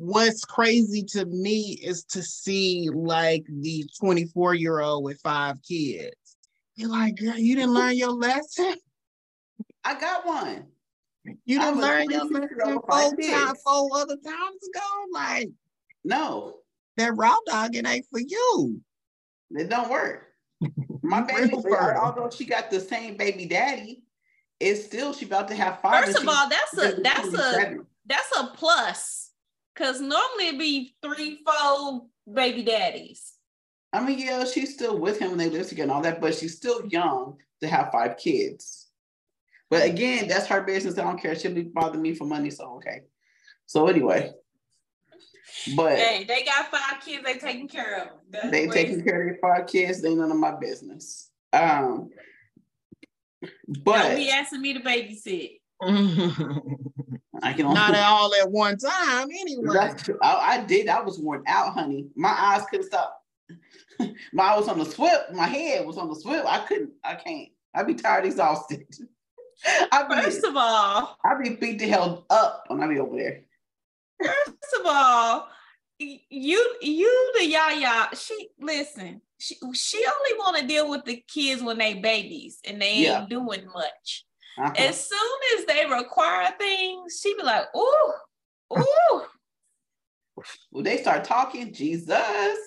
[0.03, 6.16] What's crazy to me is to see like the 24 year old with five kids.
[6.74, 8.76] You're like, girl, you didn't learn your lesson.
[9.85, 10.68] I got one.
[11.45, 15.05] You didn't learn your 26 lesson four times, four other times ago.
[15.12, 15.51] Like
[16.03, 16.61] No,
[17.01, 18.80] that raw dog, it ain't for you.
[19.51, 20.26] it don't work.
[21.03, 22.03] My baby, real fertile.
[22.03, 24.03] although she got the same baby daddy,
[24.59, 26.05] it's still she about to have five.
[26.05, 27.76] First of all, that's a that's a
[28.07, 29.30] that's a plus.
[29.76, 33.32] Cause normally it'd be three, four baby daddies.
[33.92, 36.34] I mean, yeah, she's still with him when they live together and all that, but
[36.34, 38.88] she's still young to have five kids.
[39.70, 40.98] But again, that's her business.
[40.98, 41.34] I don't care.
[41.34, 43.03] She'll be bothering me for money, so okay.
[43.66, 44.32] So anyway,
[45.76, 47.24] but hey, they got five kids.
[47.24, 48.09] They taking care of.
[48.30, 50.03] That's they taking care of their five kids.
[50.03, 51.30] They none of my business.
[51.53, 52.11] Um,
[53.42, 55.61] Don't but be asking me to babysit.
[57.42, 59.72] I can only Not at all at one time, anyway.
[59.72, 60.18] That's true.
[60.22, 60.88] I, I did.
[60.88, 62.09] I was worn out, honey.
[62.14, 63.22] My eyes couldn't stop.
[64.32, 65.32] my eye was on the swip.
[65.32, 66.44] My head was on the swip.
[66.46, 66.92] I couldn't.
[67.03, 67.48] I can't.
[67.74, 68.86] I'd be tired, exhausted.
[69.92, 73.16] I'd be, First of all, I'd be beat the hell up when I be over
[73.16, 73.42] there.
[74.23, 75.49] First of all,
[75.99, 78.09] you you the yaya.
[78.14, 79.21] She listen.
[79.39, 83.03] She she only want to deal with the kids when they babies and they ain't
[83.03, 83.27] Yeah.
[83.29, 84.25] doing much.
[84.59, 84.75] Uh-huh.
[84.77, 88.12] As soon as they require things, she be like, "Ooh,
[88.75, 89.23] ooh."
[90.71, 92.59] when they start talking, Jesus.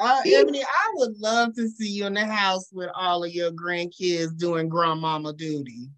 [0.00, 3.50] Uh, Ebony, I would love to see you in the house with all of your
[3.50, 5.88] grandkids doing grandmama duty.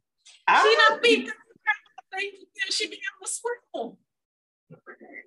[0.49, 1.29] She don't don't be.
[2.71, 3.97] She be able to swim.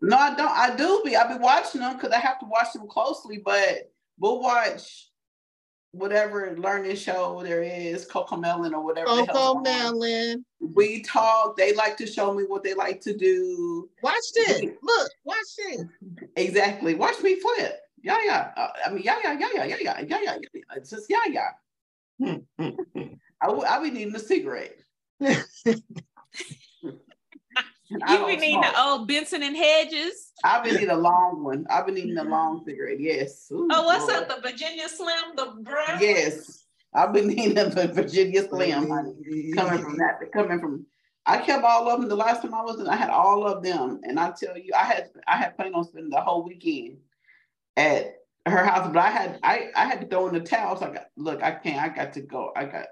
[0.04, 0.52] No, I don't.
[0.52, 1.16] I do be.
[1.16, 3.38] I be watching them because I have to watch them closely.
[3.38, 3.90] But
[4.20, 5.10] we'll watch
[5.92, 9.08] whatever learning show there is, CoComelon or whatever.
[9.08, 9.62] Coco.
[9.62, 10.44] Melon.
[10.60, 11.56] We talk.
[11.56, 13.90] They like to show me what they like to do.
[14.02, 14.62] Watch this.
[14.82, 15.86] Look, watch this.
[16.36, 16.96] Exactly.
[16.96, 17.80] Watch me flip.
[18.04, 18.52] Yeah, yeah.
[18.58, 20.38] Uh, I mean, yeah, yeah, yeah, yeah, yeah, yeah, yeah, yeah.
[20.54, 20.62] yeah.
[20.76, 21.50] It's just yeah, yeah.
[22.20, 23.14] Hmm, hmm, hmm.
[23.42, 23.48] I.
[23.48, 24.80] I be needing a cigarette.
[27.94, 30.32] And You don't be needing the old Benson and Hedges.
[30.44, 31.66] I've been eating a long one.
[31.70, 33.00] I've been eating a long cigarette.
[33.00, 33.48] Yes.
[33.52, 34.24] Ooh, Oh, what's Lord.
[34.24, 34.30] up?
[34.44, 36.00] The Virginia Slim, the brown.
[36.02, 36.66] Yes.
[36.94, 39.52] I've been eating the Virginia Slim, honey.
[39.56, 40.38] Coming from that, mm-hmm.
[40.38, 40.86] coming from.
[41.26, 42.10] I kept all of them.
[42.10, 44.72] The last time I was in, I had all of them, and I tell you,
[44.76, 46.98] I had I had planned on spending the whole weekend
[47.78, 50.78] at her house, but I had I I had to throw in the towel.
[50.78, 51.82] So I got look, I can't.
[51.82, 52.52] I got to go.
[52.56, 52.88] I got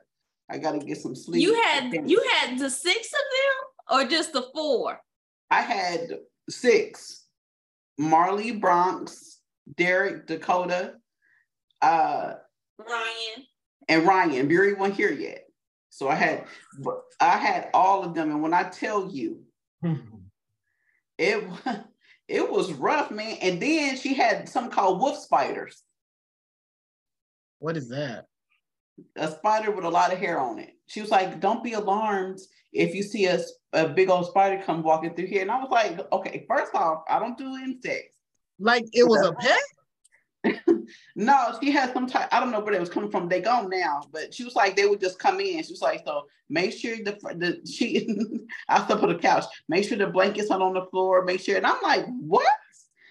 [0.49, 1.41] I got to get some sleep.
[1.41, 4.99] You had you had the six of them or just the four?
[5.49, 6.19] I had
[6.49, 7.25] six:
[7.97, 9.39] Marley, Bronx,
[9.77, 10.95] Derek, Dakota,
[11.81, 12.33] uh,
[12.79, 13.45] Ryan.
[13.89, 14.47] and Ryan.
[14.47, 15.45] Bury wasn't here yet,
[15.89, 16.45] so I had
[17.19, 18.31] I had all of them.
[18.31, 19.43] And when I tell you,
[21.17, 21.43] it
[22.27, 23.37] it was rough, man.
[23.41, 25.83] And then she had something called wolf spiders,
[27.59, 28.25] What is that?
[29.15, 30.75] a spider with a lot of hair on it.
[30.91, 32.39] She was like, "Don't be alarmed
[32.73, 33.39] if you see a,
[33.73, 37.03] a big old spider come walking through here." And I was like, "Okay, first off,
[37.09, 38.17] I don't do insects."
[38.59, 39.59] Like it was a pet?
[41.15, 42.27] No, she had some type.
[42.31, 43.29] I don't know where they was coming from.
[43.29, 45.63] They gone now, but she was like they would just come in.
[45.63, 48.07] She was like, so make sure the the she.
[48.69, 49.45] I slept on the couch.
[49.69, 51.23] Make sure the blankets not on the floor.
[51.23, 51.57] Make sure.
[51.57, 52.45] And I'm like, what?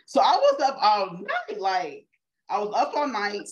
[0.07, 1.61] So I was up all night.
[1.61, 2.07] Like
[2.49, 3.49] I was up all night.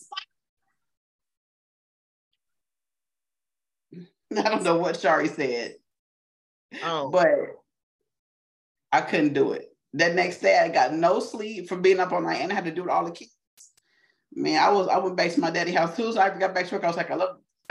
[4.37, 5.77] I don't know what Shari said,
[6.85, 7.27] Oh, but
[8.93, 9.67] I couldn't do it.
[9.95, 12.65] That next day, I got no sleep from being up all night, and I had
[12.67, 13.35] to do it all the kids.
[14.35, 15.91] Man, I was I went back to my daddy house.
[15.91, 17.39] As soon as I got back to work, I was like, I love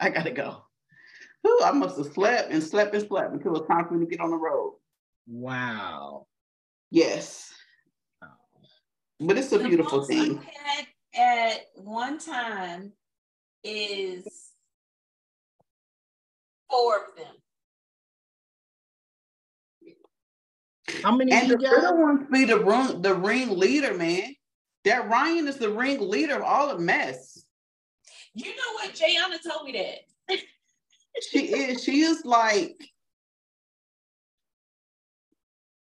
[0.00, 0.62] I gotta go.
[1.42, 4.04] Whew, I must have slept and slept and slept until it was time for me
[4.04, 4.74] to get on the road.
[5.26, 6.26] wow.
[6.90, 7.52] Yes.
[9.18, 10.38] But it's a The beautiful most thing.
[10.38, 12.92] I've had at one time
[13.64, 14.26] is
[16.70, 17.34] four of them.
[21.02, 21.72] How many And you the got?
[21.82, 24.34] little ones be the ring, the ring leader, man.
[24.84, 27.44] That Ryan is the ring leader of all the mess.
[28.34, 28.94] You know what?
[28.94, 29.72] Jayana told me
[30.28, 30.38] that.
[31.30, 31.82] She is.
[31.82, 32.76] She is like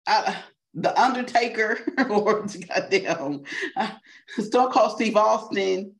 [0.05, 0.35] uh,
[0.75, 1.79] the Undertaker
[2.09, 3.41] or goddamn
[3.75, 3.91] uh,
[4.39, 5.95] Stone Cold Steve Austin.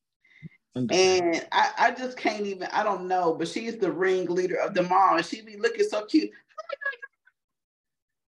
[0.75, 4.89] And I, I just can't even, I don't know, but she's the ringleader of them
[4.91, 5.17] all.
[5.17, 6.31] And she be looking so cute.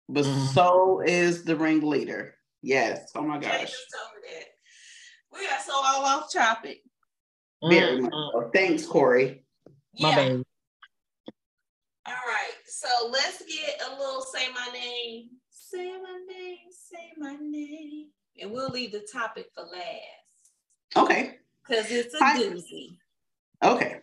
[0.08, 0.54] But Mhm.
[0.54, 2.36] so is the ringleader.
[2.62, 3.12] Yes.
[3.16, 3.62] Oh my gosh.
[3.62, 5.40] just told me that.
[5.40, 6.84] We are so all off topic.
[7.64, 8.32] Very much Mm-mm.
[8.34, 8.52] so.
[8.54, 9.44] Thanks, Corey.
[10.00, 10.16] My Yeah.
[10.16, 10.44] baby.
[12.06, 12.54] All right.
[12.68, 15.30] So let's get a little say my name.
[15.50, 16.58] Say my name.
[16.72, 18.10] Say my name.
[18.40, 20.96] And we'll leave the topic for last.
[20.96, 21.40] Okay.
[21.68, 22.40] Because it's a Hi.
[22.40, 22.98] doozy.
[23.64, 24.00] Okay.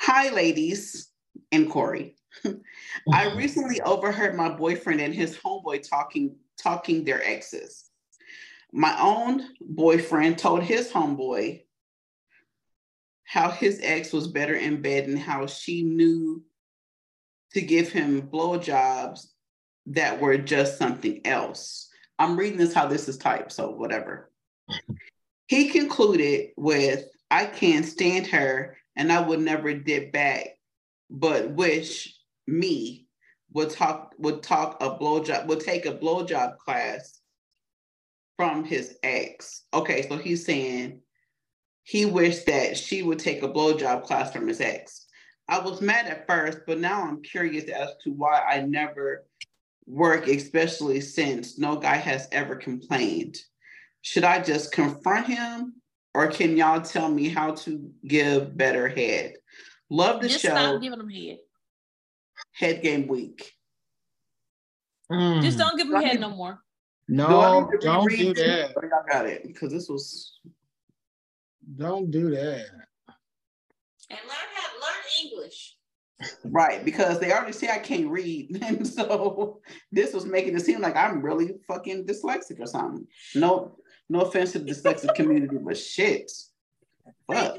[0.00, 1.10] Hi, ladies
[1.52, 2.16] and Corey.
[3.12, 7.90] I recently overheard my boyfriend and his homeboy talking talking their exes.
[8.72, 11.62] My own boyfriend told his homeboy
[13.24, 16.42] how his ex was better in bed and how she knew
[17.52, 19.26] to give him blowjobs
[19.86, 21.90] that were just something else.
[22.18, 24.30] I'm reading this how this is typed, so whatever.
[25.46, 30.48] he concluded with, I can't stand her and I would never dip back,
[31.10, 32.14] but wish
[32.46, 33.06] me
[33.52, 37.20] would talk would talk a blowjob would take a blowjob class
[38.36, 39.64] from his ex.
[39.74, 41.00] Okay, so he's saying
[41.84, 45.06] he wished that she would take a blowjob class from his ex.
[45.48, 49.26] I was mad at first, but now I'm curious as to why I never
[49.86, 53.38] work, especially since no guy has ever complained.
[54.02, 55.74] Should I just confront him
[56.14, 59.34] or can y'all tell me how to give better head?
[59.88, 60.50] Love the just show.
[60.50, 61.38] Stop giving him head.
[62.52, 63.52] Head game week.
[65.10, 65.42] Mm.
[65.42, 66.58] Just don't give him head no more.
[67.08, 68.74] No, do don't do that.
[68.76, 70.38] I got it because this was.
[71.76, 72.66] Don't do that.
[74.10, 75.76] And learn how learn English.
[76.44, 80.80] Right, because they already say I can't read, and so this was making it seem
[80.80, 83.06] like I'm really fucking dyslexic or something.
[83.34, 83.76] No,
[84.12, 86.30] no offense to the dyslexic community, but shit.
[87.26, 87.56] Fuck.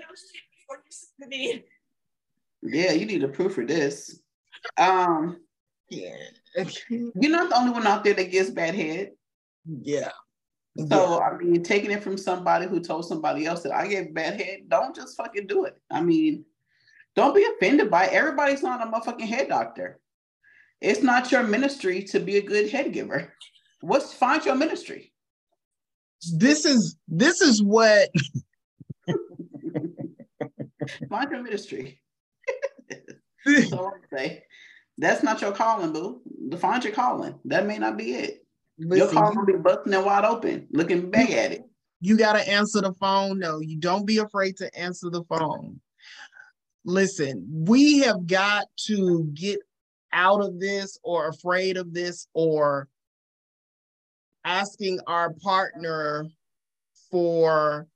[2.62, 4.20] Yeah, you need a proof for this.
[4.78, 5.42] Um,
[5.90, 6.16] yeah,
[6.90, 9.12] you're not the only one out there that gets bad head.
[9.66, 10.12] Yeah.
[10.78, 11.26] So yeah.
[11.26, 14.70] I mean, taking it from somebody who told somebody else that I get bad head,
[14.70, 15.76] don't just fucking do it.
[15.90, 16.46] I mean,
[17.16, 18.14] don't be offended by it.
[18.14, 20.00] Everybody's not a motherfucking head doctor.
[20.82, 23.34] It's not your ministry to be a good head giver.
[23.82, 25.13] What's find your ministry?
[26.38, 28.10] This is this is what
[31.10, 32.00] find your ministry.
[33.70, 34.44] so say
[34.98, 36.22] that's not your calling, boo.
[36.50, 37.40] Define your calling.
[37.46, 38.46] That may not be it.
[38.78, 41.64] Listen, your calling will be busting it wide open, looking back at it.
[42.02, 43.40] You gotta answer the phone.
[43.40, 45.80] No, you don't be afraid to answer the phone
[46.86, 49.60] listen, we have got to get
[50.12, 52.88] out of this or afraid of this or
[54.46, 56.28] asking our partner
[57.10, 57.88] for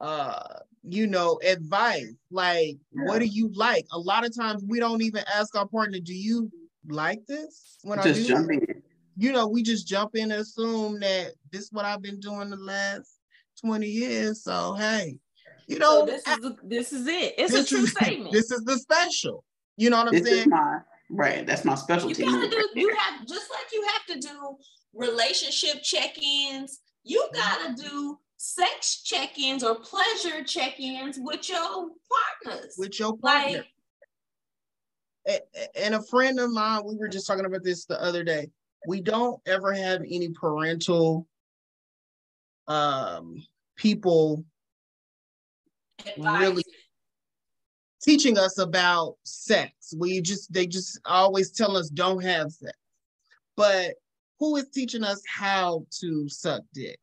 [0.00, 3.04] uh you know advice like yeah.
[3.04, 6.14] what do you like a lot of times we don't even ask our partner do
[6.14, 6.50] you
[6.88, 8.82] like this when just I do jump in.
[9.16, 12.50] you know we just jump in and assume that this is what i've been doing
[12.50, 13.18] the last
[13.60, 15.18] 20 years so hey
[15.68, 17.34] you know, so this is the, this is it.
[17.36, 18.32] It's a true is, statement.
[18.32, 19.44] This is the special.
[19.76, 20.48] You know what I'm this saying?
[20.48, 20.78] My,
[21.10, 21.46] right.
[21.46, 22.24] That's my specialty.
[22.24, 22.68] You gotta do.
[22.74, 24.56] You have just like you have to do
[24.94, 26.80] relationship check-ins.
[27.04, 31.90] You gotta do sex check-ins or pleasure check-ins with your
[32.44, 32.74] partners.
[32.78, 33.64] With your partner.
[35.26, 35.42] Like,
[35.76, 38.50] and a friend of mine, we were just talking about this the other day.
[38.86, 41.26] We don't ever have any parental
[42.66, 43.42] um
[43.76, 44.44] people
[46.18, 46.62] really
[48.02, 49.72] teaching us about sex.
[49.96, 52.76] We just they just always tell us don't have sex.
[53.56, 53.94] But
[54.38, 56.98] who is teaching us how to suck dick?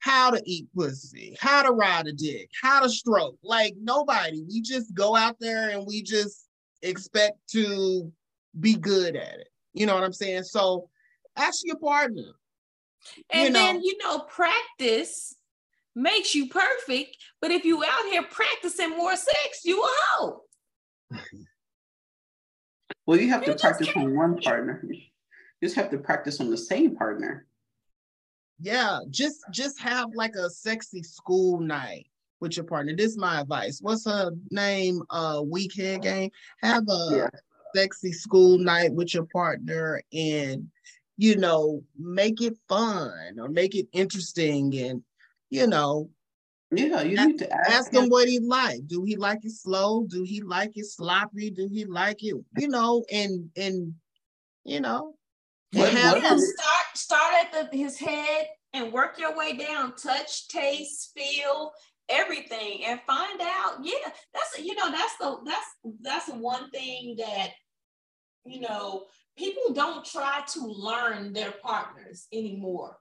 [0.00, 3.38] How to eat pussy, how to ride a dick, how to stroke.
[3.42, 4.42] Like nobody.
[4.48, 6.46] We just go out there and we just
[6.82, 8.12] expect to
[8.60, 9.48] be good at it.
[9.72, 10.44] You know what I'm saying?
[10.44, 10.88] So
[11.36, 12.32] ask your partner.
[13.30, 15.34] And you know, then you know, practice
[15.94, 17.16] makes you perfect.
[17.40, 20.42] But if you out here practicing more sex, you a hoe.
[23.06, 24.84] Well, you have you to practice on one partner.
[25.60, 27.46] You just have to practice on the same partner.
[28.60, 32.06] Yeah, just just have like a sexy school night
[32.40, 32.94] with your partner.
[32.94, 33.80] This is my advice.
[33.80, 35.02] What's her name?
[35.10, 36.30] Uh weekend game.
[36.62, 37.28] Have a yeah.
[37.74, 40.68] sexy school night with your partner and
[41.18, 45.02] you know, make it fun or make it interesting and
[45.48, 46.10] you know,
[46.72, 48.86] yeah, you ask, need to ask, ask him what he like.
[48.86, 50.04] Do he like it slow?
[50.04, 51.50] Do he like it sloppy?
[51.50, 53.94] Do he like it, you know, and and
[54.64, 55.14] you know,
[55.78, 60.48] what, have what start start at the, his head and work your way down, touch,
[60.48, 61.72] taste, feel,
[62.08, 63.78] everything, and find out.
[63.82, 67.50] Yeah, that's you know, that's the that's that's one thing that
[68.44, 69.04] you know
[69.36, 72.96] people don't try to learn their partners anymore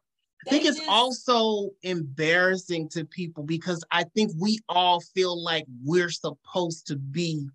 [0.47, 6.09] I think it's also embarrassing to people because I think we all feel like we're
[6.09, 7.47] supposed to be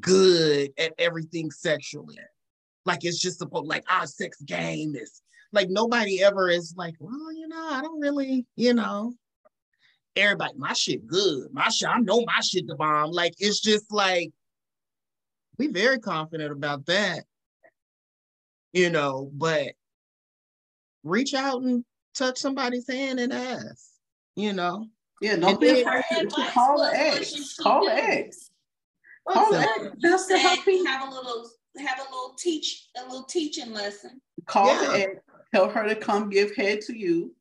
[0.00, 2.18] good at everything sexually.
[2.84, 5.22] Like it's just supposed like our sex game is
[5.52, 9.14] like nobody ever is like, well, you know, I don't really, you know.
[10.14, 11.48] Everybody, my shit good.
[11.52, 13.12] My shit, I know my shit the bomb.
[13.12, 14.30] Like it's just like
[15.58, 17.24] we very confident about that,
[18.72, 19.72] you know, but
[21.02, 23.92] reach out and touch somebody's hand and ask,
[24.36, 24.86] you know.
[25.22, 27.56] Yeah, don't be afraid to call the ex.
[27.56, 28.50] Call the ex.
[29.28, 29.96] Call the ex.
[30.02, 31.48] Just to help you have a little
[31.78, 34.20] have a little teach a little teaching lesson.
[34.46, 34.88] Call yeah.
[34.88, 35.20] the ex,
[35.54, 37.34] tell her to come give head to you.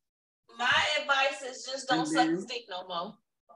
[0.57, 3.13] My advice is just don't suck the stick no more.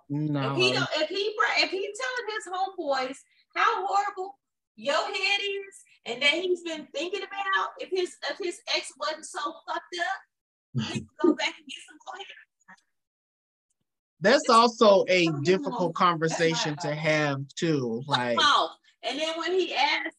[0.09, 0.51] No.
[0.51, 3.17] If he don't, if he if he telling his homeboys
[3.55, 4.37] how horrible
[4.75, 9.25] your head is, and that he's been thinking about if his if his ex wasn't
[9.25, 12.25] so fucked up, he can go back and get some more hair.
[14.21, 18.01] That's also a difficult conversation to have too.
[18.07, 18.37] Like,
[19.03, 20.15] and then when he asks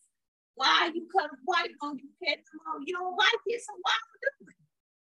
[0.56, 2.38] why you come, why you gonna get
[2.84, 4.54] you don't like it, so why do it?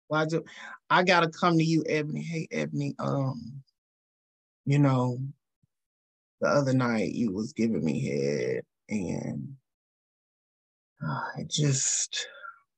[0.09, 0.45] Why do
[0.91, 2.23] I gotta come to you, Ebony?
[2.23, 3.63] Hey, Ebony, um,
[4.67, 5.19] you know,
[6.41, 9.57] the other night you was giving me head and
[11.39, 12.27] it just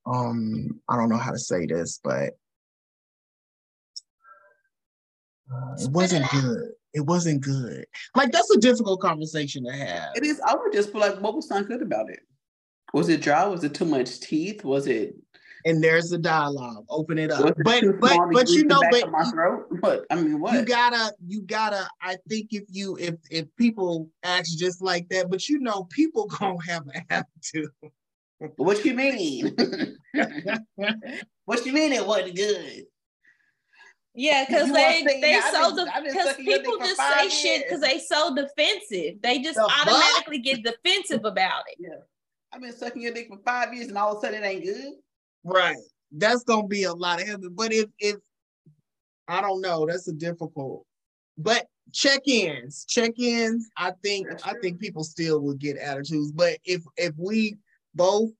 [0.06, 2.30] um I don't know how to say this, but
[5.52, 6.70] uh, it wasn't good.
[6.94, 7.86] It wasn't good.
[8.14, 10.10] Like that's a difficult conversation to have.
[10.14, 10.40] It is.
[10.46, 12.20] I would just be like, what was not good about it?
[12.92, 13.46] Was it dry?
[13.46, 14.64] Was it too much teeth?
[14.64, 15.16] Was it?
[15.64, 16.84] And there's the dialogue.
[16.88, 17.54] Open it up.
[17.64, 21.88] But but but you know, but you, but I mean, what you gotta you gotta.
[22.00, 26.26] I think if you if if people act just like that, but you know, people
[26.38, 27.70] gonna have an attitude.
[28.56, 29.54] What you mean?
[31.44, 32.84] what you mean it wasn't good?
[34.14, 37.32] Yeah, because they they so because people just say years.
[37.32, 39.22] shit because they so defensive.
[39.22, 40.44] They just the automatically fuck?
[40.44, 41.76] get defensive about it.
[41.78, 42.00] Yeah,
[42.52, 44.64] I've been sucking your dick for five years, and all of a sudden it ain't
[44.64, 44.92] good.
[45.44, 45.76] Right,
[46.12, 47.48] that's gonna be a lot of heavy.
[47.50, 48.16] But if if
[49.28, 50.84] I don't know, that's a difficult.
[51.38, 53.70] But check-ins, check-ins.
[53.76, 56.32] I think I think people still will get attitudes.
[56.32, 57.56] But if if we
[57.94, 58.30] both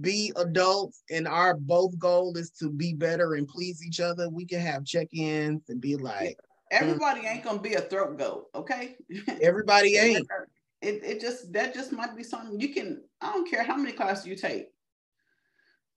[0.00, 4.44] be adults and our both goal is to be better and please each other, we
[4.44, 6.38] can have check-ins and be like
[6.70, 7.26] everybody hmm.
[7.26, 8.96] ain't gonna be a throat goat, okay?
[9.40, 10.26] Everybody ain't.
[10.82, 13.92] It, it just that just might be something you can I don't care how many
[13.92, 14.68] classes you take.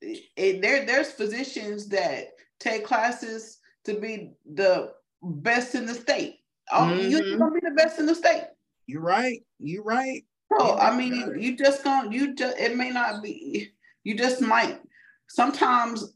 [0.02, 6.40] It, it, there there's physicians that take classes to be the best in the state.
[6.72, 7.10] Oh, mm-hmm.
[7.10, 8.48] you're gonna be the best in the state.
[8.88, 9.44] You're right.
[9.60, 10.24] You're right.
[10.58, 13.72] So I mean, you just gonna you just it may not be
[14.04, 14.80] you just might
[15.28, 16.14] sometimes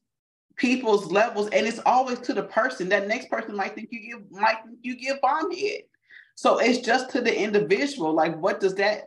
[0.56, 2.90] people's levels, and it's always to the person.
[2.90, 5.82] That next person might think you give might think you give bomb head.
[6.36, 8.14] So it's just to the individual.
[8.14, 9.06] Like, what does that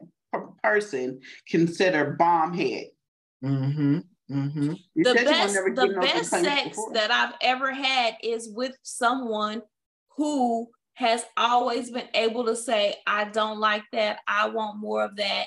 [0.63, 2.87] person consider bomb head?
[3.45, 3.99] Mm-hmm.
[4.31, 4.73] Mm-hmm.
[4.97, 6.93] The best, the best sex before.
[6.95, 9.63] that I've ever had is with someone
[10.17, 14.19] who has always been able to say, I don't like that.
[14.27, 15.47] I want more of that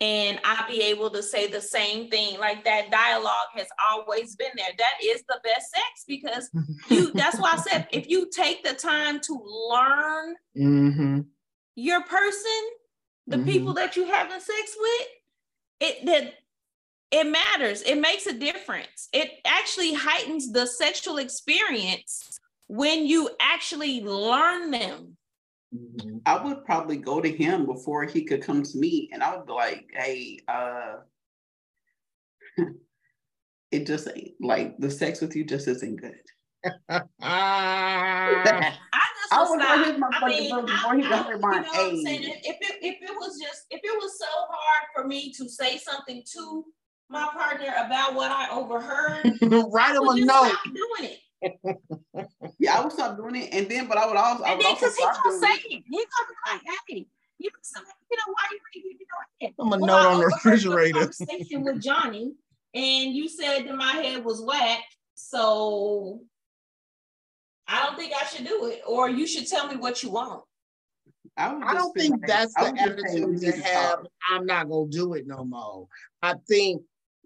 [0.00, 2.38] and I be able to say the same thing.
[2.38, 4.70] Like that dialogue has always been there.
[4.78, 6.50] That is the best sex because
[6.88, 7.12] you.
[7.12, 11.20] that's why I said if you take the time to learn mm-hmm.
[11.74, 12.60] your person,
[13.26, 13.46] the mm-hmm.
[13.46, 15.06] people that you having sex with,
[15.80, 16.34] it that
[17.10, 17.82] it matters.
[17.82, 19.08] It makes a difference.
[19.12, 22.38] It actually heightens the sexual experience
[22.68, 25.16] when you actually learn them.
[25.74, 26.18] Mm-hmm.
[26.26, 29.46] I would probably go to him before he could come to me, and I would
[29.46, 30.96] be like, "Hey, uh,
[33.70, 36.14] it just ain't like the sex with you just isn't good."
[36.90, 37.06] I
[39.22, 42.56] just I would hit my I mean, before he got hurt my you know If
[42.60, 46.24] it if it was just if it was so hard for me to say something
[46.34, 46.64] to
[47.08, 49.38] my partner about what I overheard,
[49.72, 50.56] write him a note.
[50.64, 51.20] Doing it
[52.58, 54.64] yeah, I would stop doing it, and then, but I would also, and I would
[54.64, 57.06] then because he gonna say it, he gonna be like, "Hey,
[57.38, 57.50] you,
[58.10, 58.96] you know why you, you
[59.40, 62.32] know, I'm a well, note on the refrigerator." Conversation with Johnny,
[62.74, 64.82] and you said that my head was whack,
[65.14, 66.20] so
[67.66, 70.42] I don't think I should do it, or you should tell me what you want.
[71.36, 74.00] I, I don't think like, that's the attitude to have.
[74.28, 75.86] I'm not gonna do it no more.
[76.22, 76.82] I think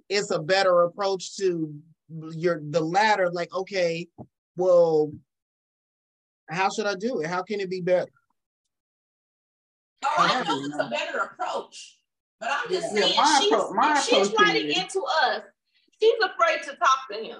[0.08, 1.74] it's a better approach to
[2.32, 4.08] your the latter, like, okay,
[4.56, 5.12] well,
[6.48, 7.26] how should I do it?
[7.26, 8.10] How can it be better?
[10.04, 11.98] Oh, I know it's a better approach.
[12.40, 14.78] But I'm just yeah, saying, yeah, she's, appro- she's is.
[14.78, 15.42] into us,
[16.00, 17.38] she's afraid to talk to him.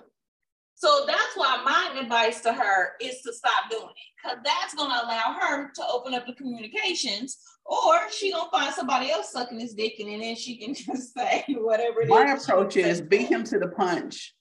[0.77, 4.91] So that's why my advice to her is to stop doing it, because that's going
[4.91, 9.61] to allow her to open up the communications, or she gonna find somebody else sucking
[9.61, 12.03] his dick, and then she can just say whatever.
[12.03, 14.34] It my approach is beat him to the punch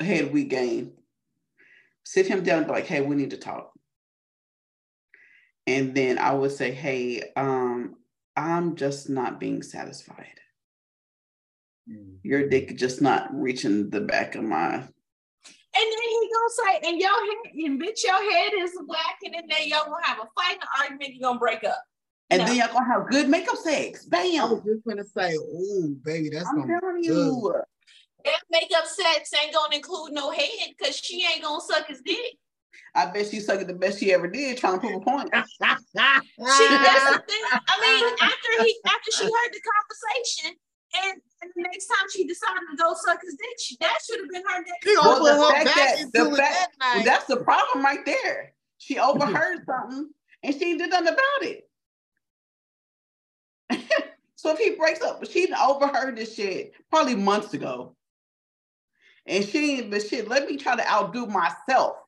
[0.00, 0.92] head we game,
[2.04, 3.72] sit him down and be like, hey, we need to talk.
[5.66, 7.96] And then I would say, hey, um,
[8.36, 10.38] I'm just not being satisfied.
[11.90, 12.18] Mm.
[12.22, 14.74] Your dick just not reaching the back of my.
[14.74, 19.34] And then he gonna say, and your head, and bitch, your head is black, and
[19.34, 21.82] then y'all gonna have a fight, an argument, you're gonna break up.
[22.30, 22.46] And no.
[22.46, 24.04] then y'all gonna have good makeup sex.
[24.06, 24.40] Bam.
[24.40, 27.62] I was just gonna say, oh, baby, that's I'm telling you.
[28.26, 32.36] That makeup sex ain't gonna include no head because she ain't gonna suck his dick.
[32.94, 35.30] I bet she sucked the best she ever did, trying to prove a point.
[35.34, 35.42] She
[36.68, 37.42] that's the thing.
[37.52, 40.56] I mean, after he after she heard the conversation,
[41.04, 44.20] and, and the next time she decided to go suck his dick, she, that should
[44.20, 44.84] have been her next.
[44.84, 48.52] She Well, the her fact that- the fact- that Well, that's the problem right there.
[48.78, 50.10] She overheard something
[50.42, 51.68] and she did nothing about it.
[54.36, 57.95] so if he breaks up, she overheard this shit probably months ago.
[59.26, 61.96] And she ain't, but shit, let me try to outdo myself.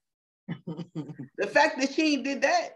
[1.37, 2.71] The fact that she ain't did that,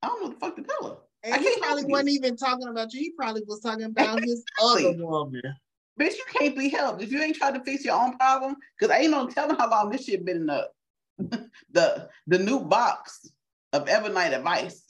[0.00, 0.96] I don't know the fuck to tell her.
[1.24, 3.00] I And he probably wasn't even talking about you.
[3.00, 5.42] He probably was talking about his other woman.
[6.00, 8.56] Bitch, you can't be helped if you ain't trying to fix your own problem.
[8.80, 10.68] Cause I ain't no telling how long this shit been in the
[11.72, 13.30] the the new box
[13.72, 14.82] of Evernight advice.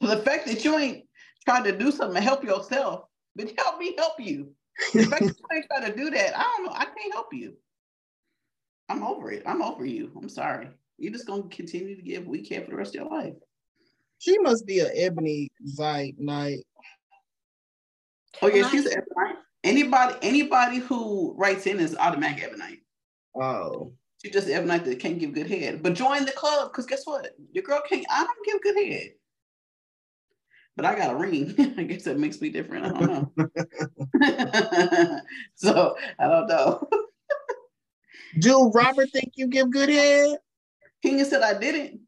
[0.00, 1.04] So the fact that you ain't
[1.44, 3.04] trying to do something to help yourself,
[3.36, 4.52] but help me help you.
[4.92, 6.72] The fact that ain't trying to do that, I don't know.
[6.72, 7.54] I can't help you.
[8.88, 9.42] I'm over it.
[9.46, 10.10] I'm over you.
[10.16, 10.68] I'm sorry.
[10.98, 13.34] You're just gonna continue to give we care for the rest of your life.
[14.18, 16.64] She must be an ebony Zeit night.
[18.40, 19.36] Oh yeah, she's an Ebonite.
[19.64, 22.80] Anybody anybody who writes in is automatic Ebonite.
[23.40, 23.92] Oh.
[24.22, 25.82] She just Ebonite that can't give good head.
[25.82, 27.34] But join the club, because guess what?
[27.52, 29.10] Your girl can't, I don't give good head.
[30.76, 31.54] But I got a ring.
[31.78, 32.86] I guess that makes me different.
[32.86, 33.48] I don't know.
[35.54, 36.88] so I don't know.
[38.38, 40.38] Do Robert think you give good head?
[41.02, 42.00] King said I didn't.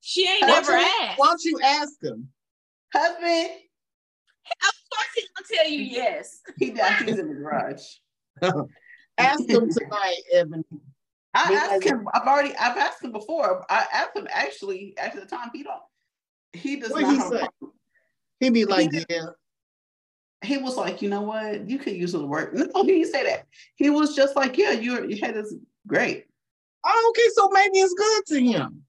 [0.00, 1.18] She ain't Why never you- asked.
[1.18, 2.28] Why don't you ask him?
[2.94, 3.50] Husband,
[4.46, 6.40] Of course he's gonna tell you yes.
[6.56, 7.02] he died.
[7.04, 7.82] He's in the garage.
[9.18, 10.64] Ask him tonight, Ebony.
[11.34, 13.66] I asked him, I've already I've asked him before.
[13.68, 15.82] I asked him actually after the time he don't
[16.52, 17.48] he does What not he have a say?
[18.40, 19.26] He be like, did- yeah.
[20.42, 22.54] he was like, you know what, you could use it to work.
[22.54, 23.46] No, he didn't say that.
[23.76, 25.54] He was just like, yeah, your your head is
[25.86, 26.26] great.
[26.84, 28.82] Oh, okay, so maybe it's good to him.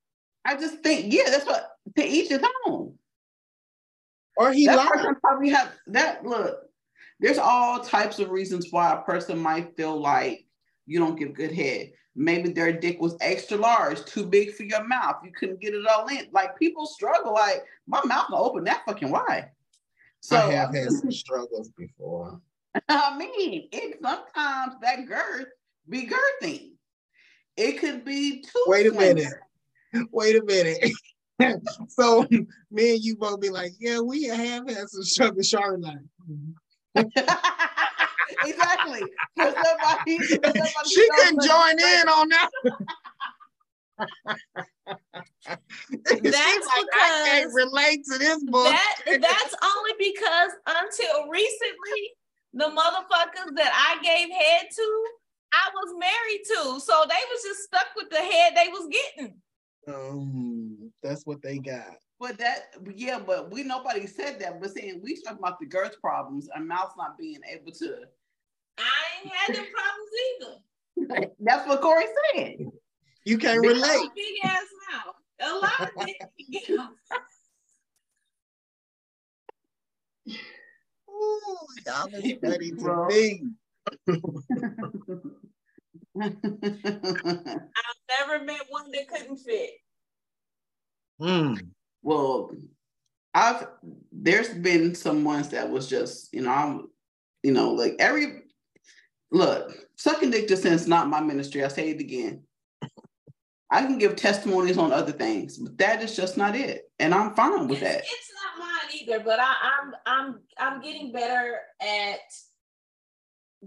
[0.45, 2.93] I just think, yeah, that's what to each his own.
[4.38, 4.89] Or he that lied.
[4.91, 6.62] person probably have that look.
[7.20, 10.45] There's all types of reasons why a person might feel like
[10.86, 11.91] you don't give good head.
[12.20, 15.15] Maybe their dick was extra large, too big for your mouth.
[15.24, 16.28] You couldn't get it all in.
[16.34, 17.34] Like people struggle.
[17.34, 19.51] Like my mouth can open that fucking wide.
[20.20, 22.41] So I have had some struggles before.
[22.89, 25.47] I mean, it sometimes that girth
[25.88, 26.74] be girthy.
[27.55, 28.65] It could be too.
[28.67, 29.34] Wait a minute.
[30.11, 30.91] Wait a minute.
[31.88, 32.28] so
[32.70, 35.99] me and you both be like, yeah, we have had some struggle, Charlotte.
[38.45, 39.01] exactly.
[39.36, 42.49] For somebody, for somebody she who couldn't join in on that.
[45.45, 48.65] That's like, I can't because relate to this book.
[48.65, 52.13] That that's only because until recently,
[52.53, 55.05] the motherfuckers that I gave head to,
[55.53, 56.80] I was married to.
[56.80, 59.36] So they was just stuck with the head they was getting.
[59.88, 61.95] Um, that's what they got.
[62.19, 64.59] But that, yeah, but we nobody said that.
[64.59, 67.99] But saying we talking about the girth problems and mouth not being able to.
[68.80, 71.34] I ain't had them problems either.
[71.39, 72.57] That's what Corey said.
[73.25, 74.09] You can't Big relate.
[74.15, 75.15] Big ass mouth.
[75.41, 76.17] A lot of it.
[81.09, 83.07] Ooh, y'all is funny to Bro.
[83.07, 83.43] me.
[86.21, 86.36] I've
[88.19, 89.71] never met one that couldn't fit.
[91.21, 91.59] Mm.
[92.01, 92.51] well,
[93.34, 93.67] I've
[94.11, 96.88] there's been some ones that was just you know I'm
[97.43, 98.43] you know like every
[99.32, 101.63] look sucking dick just since not my ministry.
[101.63, 102.43] I say it again.
[103.71, 107.36] I can give testimonies on other things, but that is just not it, and I'm
[107.36, 107.99] fine with that.
[107.99, 112.19] It's, it's not mine either, but I, I'm I'm I'm getting better at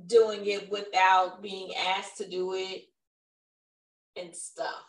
[0.07, 2.85] doing it without being asked to do it
[4.17, 4.85] and stuff.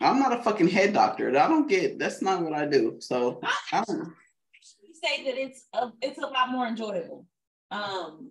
[0.00, 1.28] I'm not a fucking head doctor.
[1.28, 1.98] I don't get.
[1.98, 2.96] That's not what I do.
[3.00, 3.40] So
[3.72, 4.12] I don't.
[4.82, 7.26] We say that it's a, it's a lot more enjoyable
[7.70, 8.30] um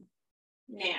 [0.67, 0.95] now.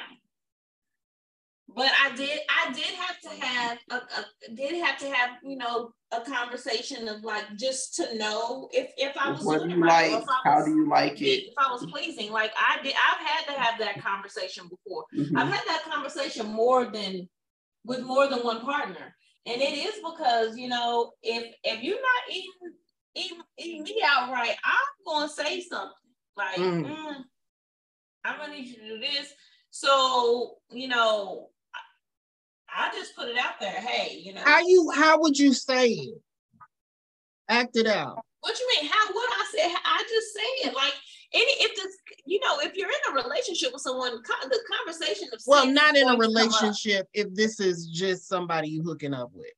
[1.75, 5.57] But I did I did have to have a, a did have to have you
[5.57, 9.83] know a conversation of like just to know if if I was What do you
[9.83, 10.25] right, like?
[10.45, 11.25] How was do you like it?
[11.49, 12.33] if I was pleasing.
[12.33, 15.05] Like I did I've had to have that conversation before.
[15.15, 15.37] Mhm.
[15.37, 17.29] I've had that conversation more than
[17.85, 19.15] with more than one partner.
[19.47, 22.53] And it is because, you know, if if you're not eating
[23.15, 25.95] eating, eating me out right, I'm gonna say something.
[26.37, 26.85] Like, Mm.
[26.87, 27.25] mm,
[28.25, 29.33] I'm gonna need you to do this.
[29.71, 31.51] So, you know,
[32.79, 33.73] I, I just put it out there.
[33.73, 34.91] Hey, you know, How you?
[34.95, 36.23] How would you say it?
[37.49, 38.23] Act it out.
[38.41, 38.91] what you mean?
[38.91, 39.77] How what I said?
[39.85, 40.75] I just say it.
[40.75, 40.93] Like
[41.35, 45.41] any if this you know if you're in a relationship with someone the conversation of
[45.47, 49.53] well not in a relationship if this is just somebody you hooking up with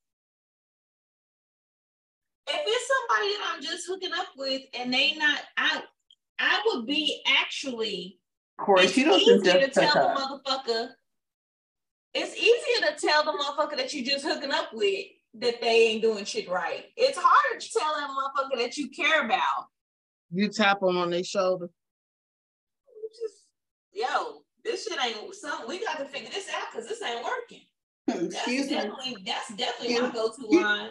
[2.48, 5.80] if it's somebody that i'm just hooking up with and they not i
[6.40, 8.18] i would be actually
[8.58, 10.88] Corey, it's she doesn't easier to tell pick the motherfucker
[12.14, 16.02] it's easier to tell the motherfucker that you just hooking up with that they ain't
[16.02, 19.66] doing shit right it's harder to tell that motherfucker that you care about
[20.32, 21.68] you tap them on their shoulder
[23.10, 23.40] just
[23.92, 25.68] yo, this shit ain't something.
[25.68, 27.62] We got to figure this out because this ain't working.
[28.06, 28.74] That's Excuse me.
[28.74, 30.90] definitely that's definitely Excuse- my go-to line.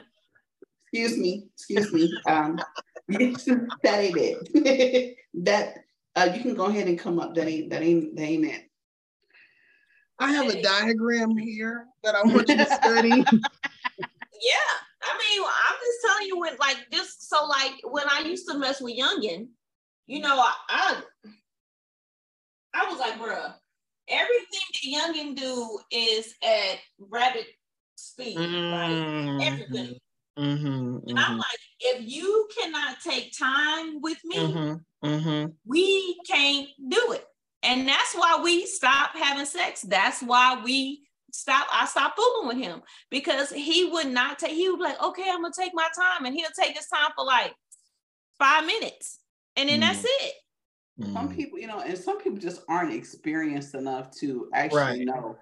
[0.91, 1.47] Excuse me.
[1.55, 2.11] Excuse me.
[2.27, 2.59] Um,
[3.09, 5.17] that ain't it.
[5.35, 5.75] that
[6.15, 7.35] uh, you can go ahead and come up.
[7.35, 8.68] That ain't that ain't that ain't it.
[10.19, 13.23] I have a diagram here that i want you to study
[14.41, 18.47] Yeah, I mean, I'm just telling you when like just so like when I used
[18.47, 19.47] to mess with Youngin,
[20.07, 21.01] you know, I I,
[22.73, 23.53] I was like, bruh,
[24.07, 27.45] everything that Youngin do is at rapid
[27.95, 29.39] speed, right?
[29.41, 29.97] Everything.
[30.37, 35.51] Mm-hmm, And I'm like, if you cannot take time with me, mm-hmm, mm-hmm.
[35.65, 37.25] we can't do it.
[37.63, 39.81] And that's why we stop having sex.
[39.81, 41.01] That's why we
[41.31, 41.67] stop.
[41.71, 45.29] I stopped fooling with him because he would not take, he would be like, okay,
[45.29, 46.25] I'm gonna take my time.
[46.25, 47.53] And he'll take his time for like
[48.37, 49.19] five minutes.
[49.55, 50.05] And then that's mm.
[50.05, 50.33] it.
[51.13, 51.35] Some mm.
[51.35, 55.05] people, you know, and some people just aren't experienced enough to actually Right.
[55.05, 55.37] know.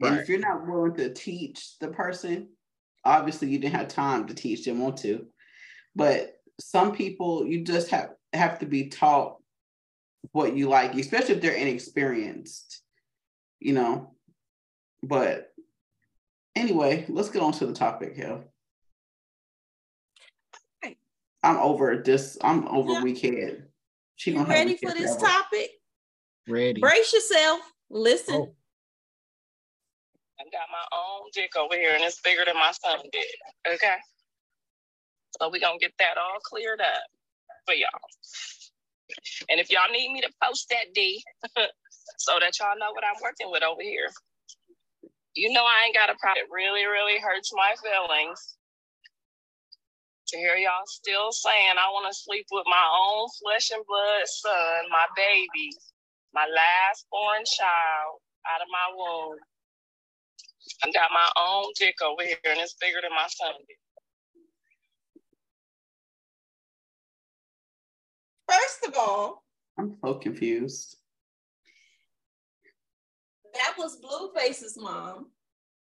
[0.00, 2.48] And if you're not willing to teach the person,
[3.04, 5.26] obviously you didn't have time to teach them on to.
[5.94, 9.36] But some people, you just have have to be taught
[10.30, 12.82] what you like, especially if they're inexperienced,
[13.60, 14.14] you know.
[15.02, 15.52] But
[16.54, 18.44] anyway, let's get on to the topic here.
[20.84, 20.96] Okay.
[21.42, 22.38] I'm over this.
[22.40, 23.02] I'm over Yeah.
[23.02, 23.68] weekend.
[24.14, 25.32] She You gonna have ready weekend for this forever.
[25.42, 25.70] topic?
[26.46, 26.80] Ready.
[26.80, 27.60] Brace yourself.
[27.90, 28.34] Listen.
[28.36, 28.54] Oh.
[30.38, 33.74] I got my own dick over here and it's bigger than my son did.
[33.74, 33.96] Okay.
[35.40, 37.02] So we're gonna get that all cleared up
[37.66, 37.88] for y'all.
[39.50, 41.22] And if y'all need me to post that D
[42.18, 44.10] so that y'all know what I'm working with over here.
[45.34, 46.44] You know I ain't got a problem.
[46.44, 48.56] It really, really hurts my feelings
[50.28, 54.24] to hear y'all still saying I want to sleep with my own flesh and blood
[54.26, 55.72] son, my baby,
[56.34, 59.38] my last born child out of my womb.
[60.84, 63.54] I got my own dick over here and it's bigger than my son
[68.48, 69.44] First of all,
[69.78, 70.96] I'm so confused.
[73.54, 75.30] that was Blueface's mom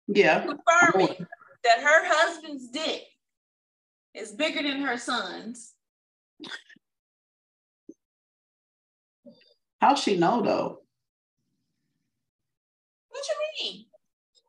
[0.07, 0.41] Yeah.
[0.47, 1.27] confirming
[1.65, 3.03] that her husband's dick
[4.13, 5.73] is bigger than her son's.
[9.81, 10.83] How she know though?
[13.09, 13.87] What you mean?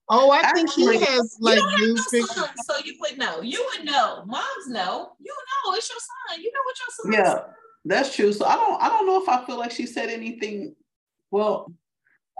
[0.09, 2.97] Oh, I think he Actually- has you like don't have new no son, so you
[2.99, 3.41] would know.
[3.41, 4.23] You would know.
[4.25, 5.15] Moms know.
[5.19, 6.41] You know it's your son.
[6.41, 7.53] You know what your son Yeah,
[7.85, 8.33] that's true.
[8.33, 10.75] So I don't I don't know if I feel like she said anything.
[11.31, 11.71] Well,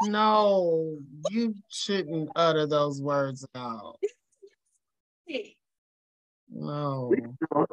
[0.04, 0.98] No,
[1.32, 3.98] you shouldn't utter those words out.
[6.50, 7.14] No.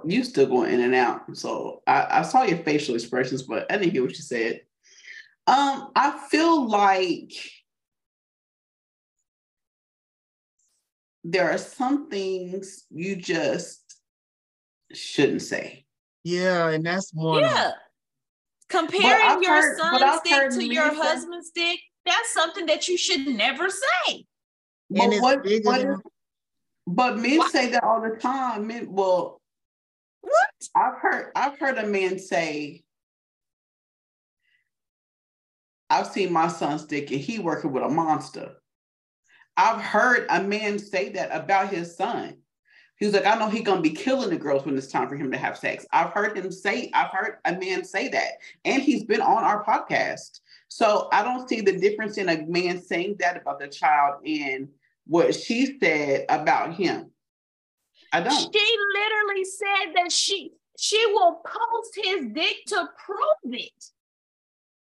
[0.05, 1.37] you still going in and out.
[1.37, 4.63] So I, I saw your facial expressions, but I didn't hear what you said.
[5.47, 7.33] Um, I feel like
[11.25, 13.97] there are some things you just
[14.93, 15.85] shouldn't say.
[16.25, 17.41] Yeah, and that's one.
[17.41, 17.53] Yeah.
[17.55, 17.73] them.
[18.69, 22.97] Comparing your heard- son's dick to men your say- husband's dick, that's something that you
[22.97, 24.13] should never say.
[24.15, 24.27] And
[24.91, 26.03] But it's what- bigger what than
[26.87, 27.53] but men What?
[27.53, 28.67] say that all the time.
[28.67, 29.41] Men, well,
[30.23, 30.69] What?
[30.75, 32.83] I've heard I've heard a man say,
[35.91, 38.57] I've seen my son's dick and he working with a monster.
[39.57, 42.42] I've heard a man say that about his son.
[43.03, 45.17] He was like, I know he gonna be killing the girls when it's time for
[45.17, 45.85] him to have sex.
[45.93, 48.35] I've heard him say, I've heard a man say that,
[48.65, 50.39] and he's been on our podcast.
[50.69, 54.69] So I don't see the difference in a man saying that about the child and
[55.05, 57.11] what she said about him.
[58.13, 58.55] I don't.
[58.55, 63.85] She literally said that she she will post his dick to prove it.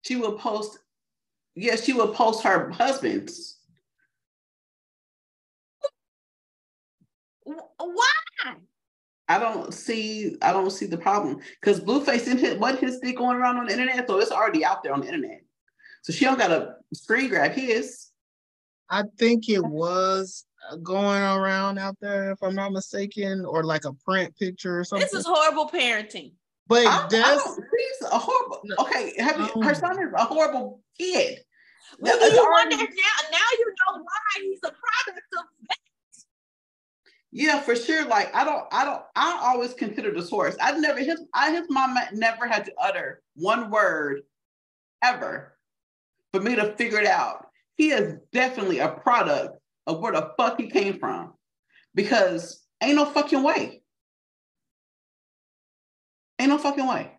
[0.03, 0.79] She will post,
[1.57, 3.54] yes, she will post her husband's.
[7.45, 8.55] Why?
[9.29, 13.17] I don't see, I don't see the problem because Blueface in his, what his dick
[13.17, 15.41] going around on the internet, so it's already out there on the internet.
[16.03, 18.09] So she don't got to screen grab his.
[18.91, 23.87] I think it was uh, going around out there, if I'm not mistaken, or like
[23.87, 25.09] a print picture or something.
[25.11, 26.33] This is horrible parenting.
[26.67, 28.61] But I, I that's don't, she's a horrible.
[28.81, 31.41] Okay, have you, her son is a horrible kid.
[31.99, 33.29] Well, It's you already- wonder now.
[33.33, 35.79] Now you know why he's a product of that.
[37.37, 38.07] Yeah, for sure.
[38.07, 40.57] Like I don't, I don't, I always consider the source.
[40.63, 44.23] I've never his, I his mama never had to utter one word
[45.03, 45.59] ever
[46.33, 47.49] for me to figure it out.
[47.77, 49.59] He is definitely a product
[49.89, 51.35] of where the fuck he came from,
[51.93, 53.83] because ain't no fucking way.
[56.39, 57.11] Ain't no fucking way.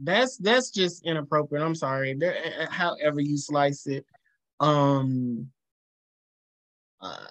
[0.00, 1.64] that's that's just inappropriate.
[1.64, 2.14] I'm sorry.
[2.14, 4.04] There, eh, however you slice it,
[4.58, 5.48] um,
[7.00, 7.26] uh,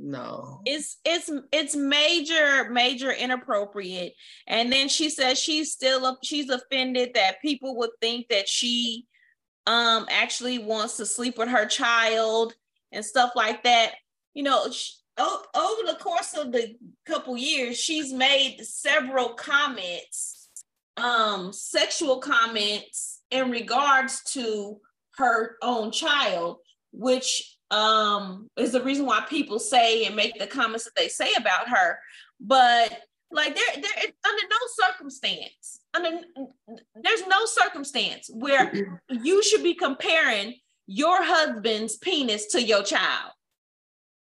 [0.00, 0.62] no.
[0.64, 4.14] It's it's it's major major inappropriate.
[4.46, 9.06] And then she says she's still she's offended that people would think that she
[9.66, 12.54] um actually wants to sleep with her child
[12.92, 13.92] and stuff like that.
[14.34, 16.76] You know, sh o- over the course of the
[17.06, 20.48] couple years, she's made several comments,
[20.96, 24.80] um, sexual comments in regards to
[25.16, 26.58] her own child,
[26.92, 31.28] which um is the reason why people say and make the comments that they say
[31.36, 31.98] about her.
[32.40, 33.00] But
[33.30, 36.20] like there, there under no circumstance, under
[37.02, 38.72] there's no circumstance where
[39.10, 40.54] you should be comparing
[40.86, 43.32] your husband's penis to your child.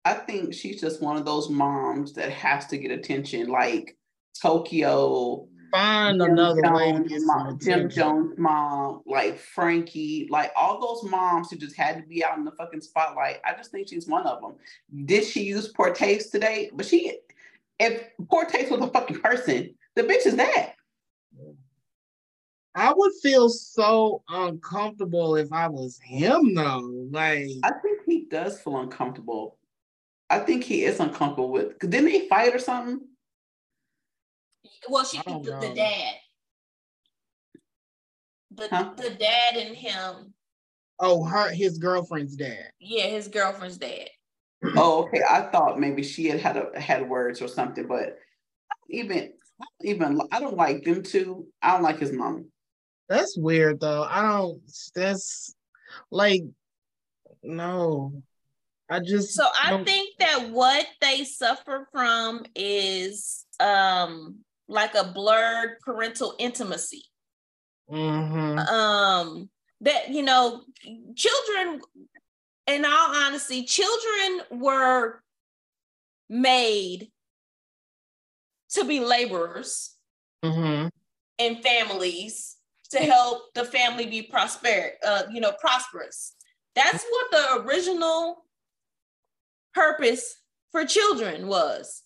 [0.05, 3.97] I think she's just one of those moms that has to get attention, like
[4.41, 7.89] Tokyo, Find Jim another way to Jones' get mom, Jim.
[7.89, 12.45] Jones' mom, like Frankie, like all those moms who just had to be out in
[12.45, 13.37] the fucking spotlight.
[13.45, 14.55] I just think she's one of them.
[15.05, 16.69] Did she use poor taste today?
[16.73, 17.19] But she,
[17.79, 20.73] if poor taste was a fucking person, the bitch is that.
[22.75, 27.07] I would feel so uncomfortable if I was him though.
[27.11, 29.57] Like I think he does feel uncomfortable.
[30.29, 31.77] I think he is uncomfortable with.
[31.79, 33.01] Didn't they fight or something?
[34.89, 36.13] Well, she I the, the dad.
[38.51, 38.93] The, Huh?
[38.97, 40.33] the dad and him,
[40.99, 42.71] oh her his girlfriend's dad.
[42.79, 44.09] yeah, his girlfriend's dad.
[44.75, 45.21] Oh, okay.
[45.29, 48.17] I thought maybe she had had a, had words or something, but
[48.89, 49.33] even
[49.81, 51.47] even I don't like them two.
[51.61, 52.51] I don't like his mom.
[53.07, 54.03] That's weird though.
[54.03, 54.61] I don't
[54.95, 55.55] that's
[56.11, 56.43] like
[57.43, 58.21] no.
[58.89, 64.39] I just So I don't- think that what they suffer from is um
[64.69, 67.03] like a blurred parental intimacy.
[67.89, 68.59] Mhm.
[68.69, 69.49] Um
[69.81, 70.63] that you know,
[71.15, 71.81] children
[72.67, 75.23] in all honesty, children were
[76.29, 77.11] made
[78.69, 79.95] to be laborers
[80.45, 80.91] Mhm.
[81.39, 82.57] in families
[82.91, 86.35] to help the family be prosper, uh, you know, prosperous.
[86.75, 88.45] That's what the original
[89.73, 90.35] purpose
[90.71, 92.03] for children was.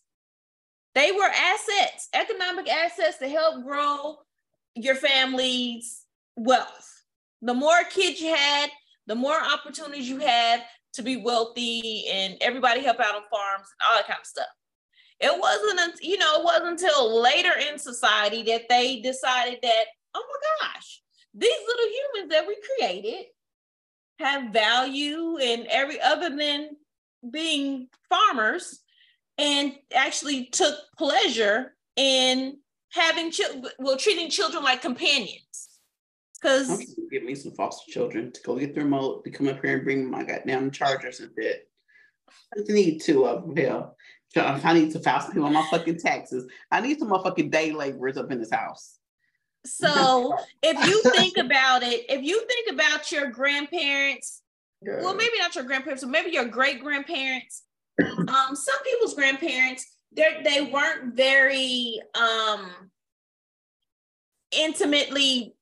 [0.95, 4.17] They were assets, economic assets to help grow
[4.75, 7.03] your family's wealth.
[7.41, 8.69] The more kids you had,
[9.07, 10.63] the more opportunities you had
[10.93, 14.47] to be wealthy and everybody help out on farms and all that kind of stuff.
[15.19, 20.23] It wasn't, you know, it wasn't until later in society that they decided that, oh
[20.27, 21.01] my gosh,
[21.33, 23.25] these little humans that we created
[24.19, 26.69] have value and every other than
[27.31, 28.82] being farmers
[29.37, 32.57] and actually took pleasure in
[32.91, 35.79] having children, well, treating children like companions.
[36.41, 39.75] Because gonna me some foster children to go get the remote to come up here
[39.75, 41.69] and bring my goddamn chargers and shit.
[42.27, 43.55] I just need two of them.
[43.55, 43.95] Hell,
[44.35, 46.45] I need to file some people on my fucking taxes.
[46.69, 48.99] I need some motherfucking day laborers up in this house.
[49.65, 54.41] so if you think about it, if you think about your grandparents,
[54.81, 57.63] well, maybe not your grandparents, but maybe your great grandparents.
[58.01, 62.71] Um, some people's grandparents, they they weren't very um
[64.51, 65.55] intimately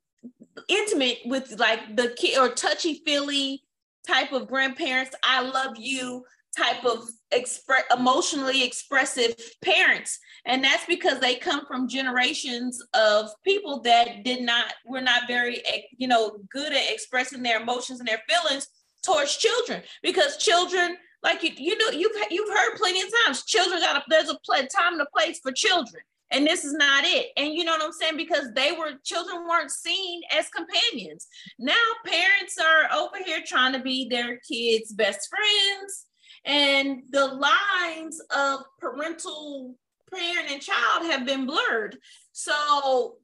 [0.67, 3.63] intimate with like the kid or touchy feely
[4.07, 5.15] type of grandparents.
[5.23, 6.23] I love you
[6.57, 9.33] type of express emotionally expressive
[9.63, 15.23] parents and that's because they come from generations of people that did not were not
[15.27, 15.61] very
[15.97, 18.67] you know good at expressing their emotions and their feelings
[19.03, 23.79] towards children because children like you you know you've you've heard plenty of times children
[23.79, 24.37] got a there's a
[24.67, 27.27] time and a place for children and this is not it.
[27.37, 28.17] And you know what i'm saying?
[28.17, 31.27] Because they were children weren't seen as companions.
[31.59, 31.73] Now
[32.05, 36.05] parents are over here trying to be their kids best friends
[36.45, 39.75] and the lines of parental
[40.09, 41.97] parent and child have been blurred.
[42.31, 43.15] So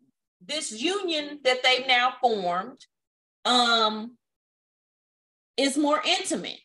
[0.46, 2.86] this union that they've now formed
[3.46, 4.18] um
[5.56, 6.60] is more intimate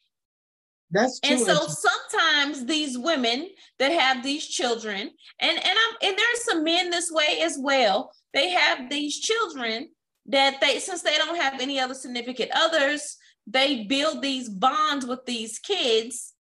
[0.93, 3.49] That's and so sometimes these women
[3.79, 5.11] that have these children,
[5.41, 8.13] and and I'm and there's some men this way as well.
[8.35, 9.89] They have these children
[10.27, 13.17] that they since they don't have any other significant others,
[13.47, 16.35] they build these bonds with these kids,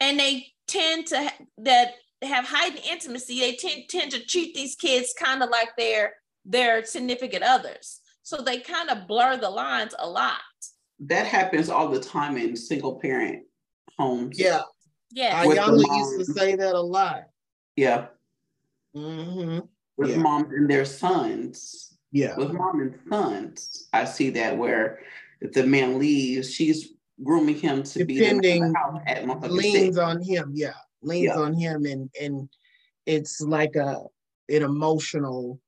[0.00, 1.92] and they tend to ha- that
[2.22, 3.38] have heightened intimacy.
[3.38, 6.14] They tend tend to treat these kids kind of like their
[6.44, 8.00] their significant others.
[8.24, 10.40] So they kind of blur the lines a lot.
[10.98, 13.44] That happens all the time in single parent
[14.00, 14.38] homes.
[14.38, 14.62] yeah,
[15.12, 15.44] Yeah.
[15.46, 17.24] With the Ayala used to say that a lot.
[17.76, 18.06] Yeah.
[18.96, 19.60] Mm-hmm.
[19.96, 20.16] With Yeah.
[20.18, 21.86] moms and their sons.
[22.12, 24.98] Yeah, With mom and sons, I see that where
[25.40, 29.02] if the man leaves, she's grooming him to be the man of Depending- the house
[29.06, 30.50] at leans on him.
[30.54, 31.38] Yeah, leans Yeah.
[31.38, 32.48] on him, and and
[33.06, 34.02] it's like a
[34.48, 35.60] an emotional,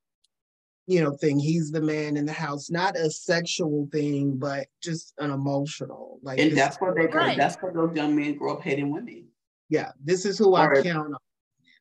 [0.92, 1.38] you know, thing.
[1.38, 6.18] He's the man in the house, not a sexual thing, but just an emotional.
[6.22, 7.36] Like, And that's what they Right.
[7.38, 9.28] that's what those young men grow up hating women.
[9.70, 11.20] yeah, this is who I count on.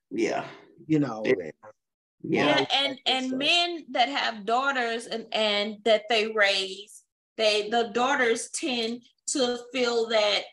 [0.10, 0.48] Yeah.
[0.88, 1.52] You know, It- Yeah.
[2.24, 2.66] yeah, Yeah.
[2.72, 7.04] and and So- men that have daughters and and that they raise
[7.38, 10.44] they the daughters tend to feel that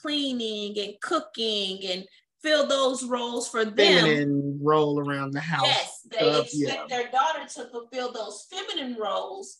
[0.00, 2.06] cleaning and cooking and
[2.44, 5.66] fill those roles for them feminine roll around the house.
[5.66, 6.84] yes they expect yeah.
[6.88, 9.58] their daughter to fulfill those feminine roles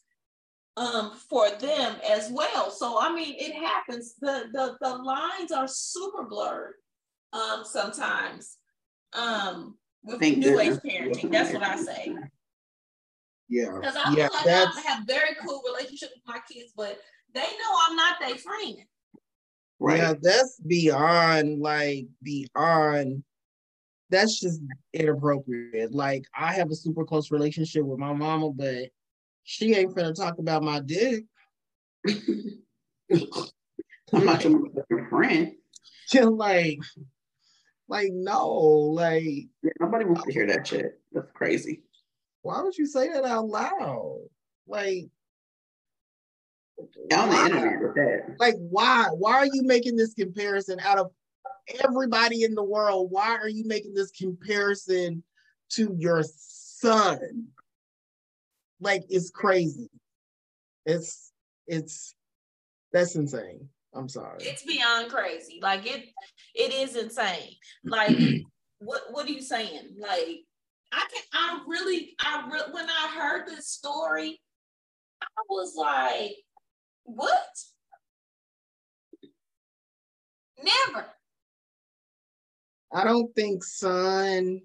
[0.76, 5.68] um for them as well so i mean it happens the the, the lines are
[5.68, 6.74] super blurred
[7.32, 8.58] um sometimes
[9.14, 12.14] um with Thank new age parenting that's what i say
[13.48, 16.72] Yeah, because I yeah, feel like that's I have very cool relationship with my kids,
[16.76, 16.98] but
[17.34, 18.76] they know I'm not their friend.
[19.84, 19.98] Right.
[19.98, 23.22] yeah, that's beyond like beyond.
[24.08, 24.62] That's just
[24.94, 25.92] inappropriate.
[25.92, 28.88] Like I have a super close relationship with my mama, but
[29.42, 31.24] she ain't finna talk about my dick.
[32.08, 35.52] I'm not your friend.
[36.10, 36.78] Just like,
[37.86, 40.98] like no, like Yeah, Nobody wants to hear that shit.
[41.12, 41.82] That's crazy.
[42.40, 44.20] why would you say that out loud?
[44.66, 45.08] Like,
[46.78, 48.36] On the internet with that.
[48.38, 49.06] Like, why?
[49.16, 51.10] Why are you making this comparison out of
[51.82, 53.10] everybody in the world?
[53.10, 55.22] Why are you making this comparison
[55.70, 57.48] to your son?
[58.80, 59.88] Like, it's crazy.
[60.84, 61.32] It's
[61.66, 62.14] it's
[62.92, 63.68] that's insane.
[63.94, 64.38] I'm sorry.
[64.40, 65.58] It's beyond crazy.
[65.62, 66.06] Like it,
[66.54, 67.56] it is insane.
[67.84, 68.16] Like
[68.78, 69.02] what?
[69.10, 69.96] What are you saying?
[69.98, 70.40] Like
[70.92, 71.22] I can.
[71.32, 72.14] I really.
[72.20, 74.40] I re- when I heard this story,
[75.22, 76.34] I was like,
[77.04, 77.58] what?
[80.62, 81.06] Never.
[82.92, 84.60] I don't think son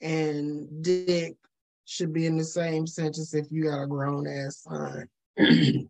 [0.00, 1.36] and dick
[1.84, 5.08] should be in the same sentence if you got a grown ass son.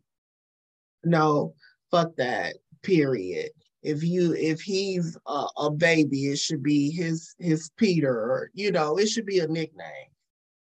[1.04, 1.54] no,
[1.90, 2.54] fuck that.
[2.82, 3.50] Period.
[3.82, 8.70] If you if he's a, a baby, it should be his his Peter, or you
[8.70, 10.10] know, it should be a nickname.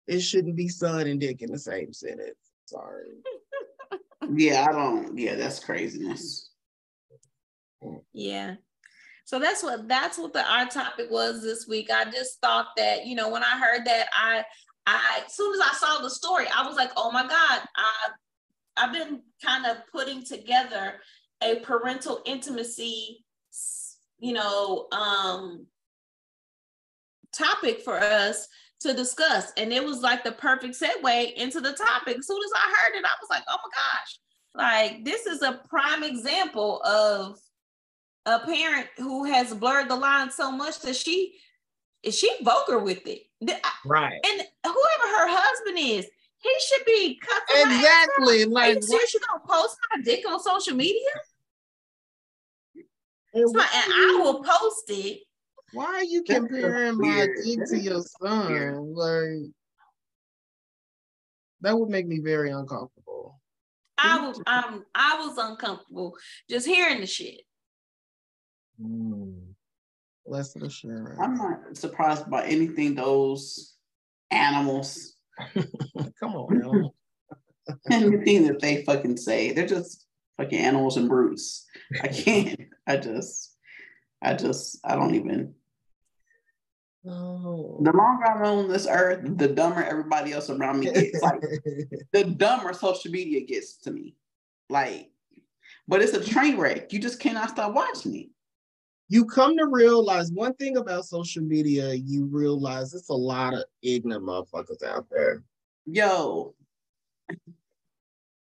[0.07, 2.37] It shouldn't be son and dick in the same sentence.
[2.65, 3.09] Sorry.
[4.33, 5.17] Yeah, I don't.
[5.17, 6.49] Yeah, that's craziness.
[8.13, 8.55] Yeah.
[9.25, 11.89] So that's what that's what the our topic was this week.
[11.91, 14.43] I just thought that, you know, when I heard that, I
[14.85, 18.09] I as soon as I saw the story, I was like, oh my God, I
[18.77, 20.95] I've been kind of putting together
[21.41, 23.25] a parental intimacy,
[24.19, 25.65] you know, um
[27.33, 28.47] topic for us
[28.81, 29.51] to discuss.
[29.57, 32.17] And it was like the perfect segue into the topic.
[32.17, 34.19] As soon as I heard it, I was like, oh my gosh,
[34.55, 37.39] like this is a prime example of
[38.25, 41.33] a parent who has blurred the line so much that she
[42.03, 43.23] is she vulgar with it.
[43.85, 44.13] Right.
[44.13, 46.07] And whoever her husband is,
[46.39, 48.41] he should be cut from my ass Exactly.
[48.41, 48.47] out.
[48.47, 49.13] Are Like you serious?
[49.13, 51.09] You gonna post my dick on social media?
[53.33, 55.21] It's like, and I will post it.
[55.73, 57.39] Why are you comparing my weird.
[57.45, 58.93] dick to your son?
[58.93, 59.51] Like
[61.61, 63.39] that would make me very uncomfortable.
[63.97, 66.15] I was um I was uncomfortable
[66.49, 67.41] just hearing the shit.
[68.81, 69.53] Mm.
[70.25, 71.17] Less of a sure.
[71.21, 73.75] I'm not surprised by anything those
[74.31, 75.15] animals,
[76.19, 76.89] Come on, Ellen.
[77.91, 79.51] anything that they fucking say.
[79.51, 80.05] They're just
[80.37, 81.65] fucking animals and brutes.
[82.01, 82.59] I can't.
[82.87, 83.55] I just,
[84.21, 85.53] I just, I don't even.
[87.03, 87.79] No.
[87.81, 91.21] The longer I'm on this earth, the dumber everybody else around me gets.
[91.21, 91.41] Like
[92.11, 94.15] the dumber social media gets to me.
[94.69, 95.09] Like,
[95.87, 96.93] but it's a train wreck.
[96.93, 98.27] You just cannot stop watching it.
[99.09, 103.63] you come to realize one thing about social media, you realize it's a lot of
[103.81, 105.43] ignorant motherfuckers out there.
[105.87, 106.53] Yo,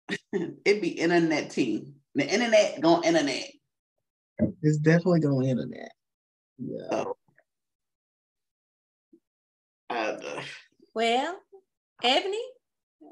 [0.34, 1.94] it be internet team.
[2.15, 3.52] The internet going internet.
[4.61, 5.91] It's definitely going internet.
[6.57, 7.03] Yeah.
[9.89, 10.17] Uh,
[10.93, 11.39] Well,
[12.03, 12.41] Ebony,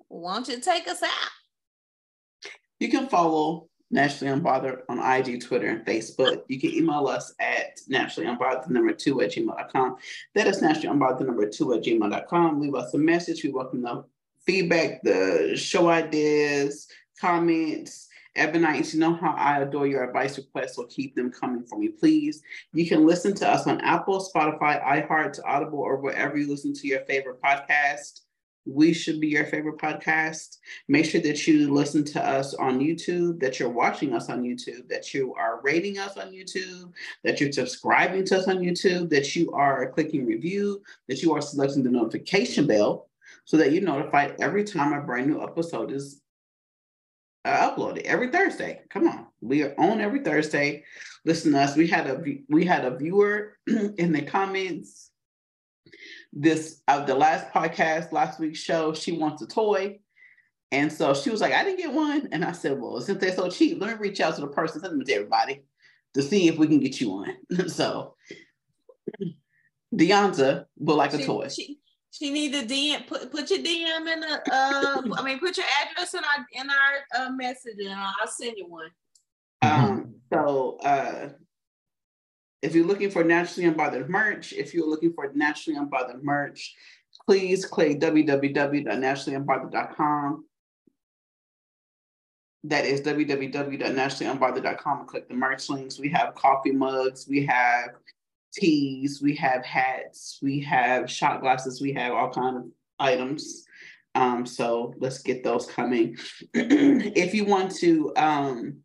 [0.07, 1.29] why don't you take us out?
[2.79, 6.41] you can follow Naturally Unbothered on IG, Twitter, and Facebook.
[6.47, 9.97] You can email us at naturally unbothered number two at gmail.com.
[10.33, 12.59] That is naturally unbothered number two at gmail.com.
[12.59, 13.43] Leave us a message.
[13.43, 14.03] We welcome the
[14.45, 16.87] feedback, the show ideas,
[17.21, 18.07] comments.
[18.37, 21.89] Ebonites, you know how I adore your advice requests, so keep them coming for me,
[21.89, 22.41] please.
[22.73, 26.87] You can listen to us on Apple, Spotify, iHeart, Audible, or wherever you listen to
[26.87, 28.21] your favorite podcast.
[28.65, 30.57] We should be your favorite podcast.
[30.87, 34.87] Make sure that you listen to us on YouTube, that you're watching us on YouTube,
[34.87, 36.91] that you are rating us on YouTube,
[37.23, 41.41] that you're subscribing to us on YouTube, that you are clicking review, that you are
[41.41, 43.09] selecting the notification bell
[43.45, 46.22] so that you're notified every time a brand new episode is
[47.45, 48.81] uh, uploaded every Thursday.
[48.89, 50.83] Come on, we are on every Thursday.
[51.25, 51.75] Listen to us.
[51.75, 55.11] We had a we had a viewer in the comments.
[56.31, 58.93] This of the last podcast, last week's show.
[58.93, 59.99] She wants a toy,
[60.71, 63.35] and so she was like, "I didn't get one," and I said, "Well, since they're
[63.35, 65.63] so cheap, let me reach out to the person, send them to everybody,
[66.15, 67.35] to see if we can get you one."
[67.67, 68.15] so,
[69.93, 71.49] Deonza will like a toy.
[71.49, 71.79] She,
[72.13, 73.07] she need a DM.
[73.07, 74.43] Put put your DM in the.
[74.51, 78.55] Uh, I mean, put your address in our in our uh, message, and I'll send
[78.57, 78.91] you one.
[79.63, 81.29] Um, so uh,
[82.61, 86.75] if you're looking for naturally unbothered merch, if you're looking for naturally unbothered merch,
[87.25, 90.45] please click www.naturallyunbothered.com.
[92.65, 95.99] That is www.naturallyunbothered.com and click the merch links.
[95.99, 97.89] We have coffee mugs, we have
[98.53, 102.63] teas, we have hats, we have shot glasses, we have all kind of
[102.99, 103.65] items.
[104.15, 106.17] Um, so let's get those coming.
[106.53, 108.77] if you want to um,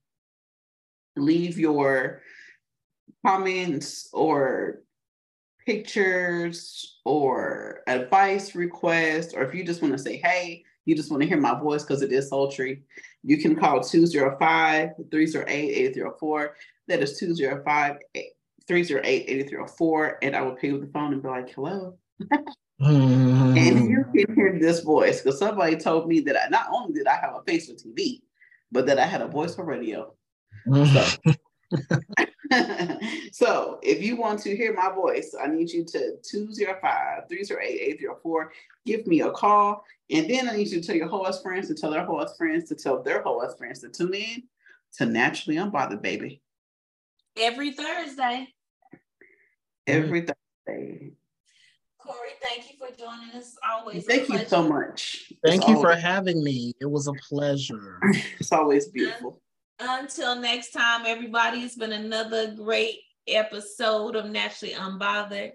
[1.17, 2.23] leave your
[3.27, 4.83] comments or
[5.67, 11.23] pictures or advice requests, or if you just want to say, hey, you just want
[11.23, 12.83] to hear my voice because it is sultry,
[13.23, 16.55] you can call 205 308 8304.
[16.87, 17.97] That is 205
[18.69, 20.19] 308 8304.
[20.23, 21.97] And I will pick up the phone and be like, hello.
[22.81, 23.57] Mm-hmm.
[23.57, 27.09] And you can hear this voice because somebody told me that I, not only did
[27.09, 28.21] I have a face for TV,
[28.71, 30.15] but that I had a voice for radio.
[33.33, 38.49] so if you want to hear my voice, I need you to 205-308-804.
[38.87, 39.85] Give me a call.
[40.11, 42.69] And then I need you to tell your host friends to tell their host friends
[42.69, 44.43] to tell their host friends to tune in
[44.99, 46.43] to Naturally Unbothered, baby.
[47.37, 48.49] Every Thursday.
[49.89, 50.05] Mm-hmm.
[50.05, 51.13] Every Thursday.
[51.99, 53.57] Corey, thank you for joining us.
[53.67, 54.05] Always.
[54.05, 55.33] Thank you so much.
[55.45, 56.75] Thank It's you for having me.
[56.81, 58.01] It was a pleasure.
[58.39, 59.41] It's always beautiful.
[59.81, 65.53] Until next time, everybody, it's been another great episode of Naturally Unbothered.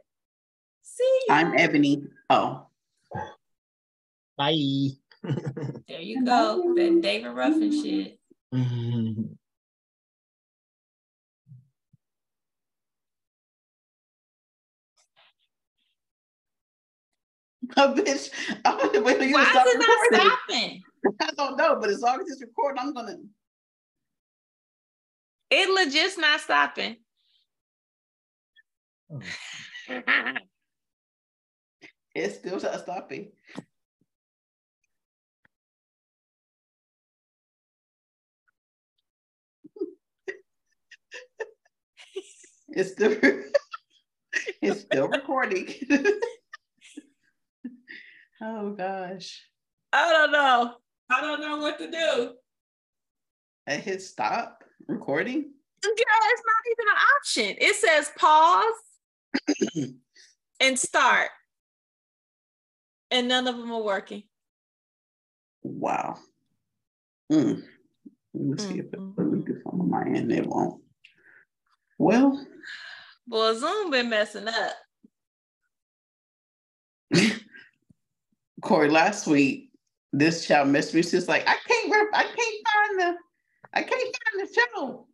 [0.81, 1.34] See you.
[1.34, 2.03] I'm Ebony.
[2.30, 2.68] Oh.
[4.38, 4.89] Bye.
[5.23, 6.73] There you go.
[6.76, 8.19] That David Ruffin shit.
[17.77, 18.30] Oh, bitch.
[18.65, 20.81] I'm gonna wait till you Why stop is it not stopping?
[21.22, 23.18] I don't know, but as long as it's recording, I'm gonna.
[25.49, 26.98] It legit's not stopping.
[29.11, 29.22] Oh.
[32.15, 33.31] It's still not stopping.
[42.69, 43.18] It's still
[44.61, 45.73] it's still recording.
[48.44, 49.41] Oh gosh.
[49.91, 50.76] I don't know.
[51.10, 52.34] I don't know what to do.
[53.68, 55.41] I hit stop recording.
[55.84, 57.56] Girl, it's not even an option.
[57.60, 59.94] It says pause
[60.60, 61.30] and start.
[63.11, 64.24] And none of them are working.
[65.61, 66.18] Wow.
[67.32, 67.64] Mm.
[68.34, 70.32] Let me see if it, let me do something on my end.
[70.32, 70.82] It won't.
[71.99, 72.44] Well,
[73.28, 74.74] Boy, Zoom been messing up.
[78.64, 79.69] Corey, last week
[80.14, 81.02] this child messaged me.
[81.03, 83.18] She's like, I can't rep, I can't find the
[83.76, 85.07] I can't find the show.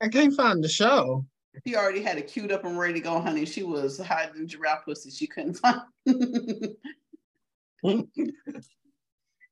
[0.00, 1.24] I can't find the show.
[1.66, 3.44] She already had it queued up and ready to go, honey.
[3.44, 5.10] She was hiding giraffe pussy.
[5.10, 5.80] She couldn't find.
[6.06, 6.76] and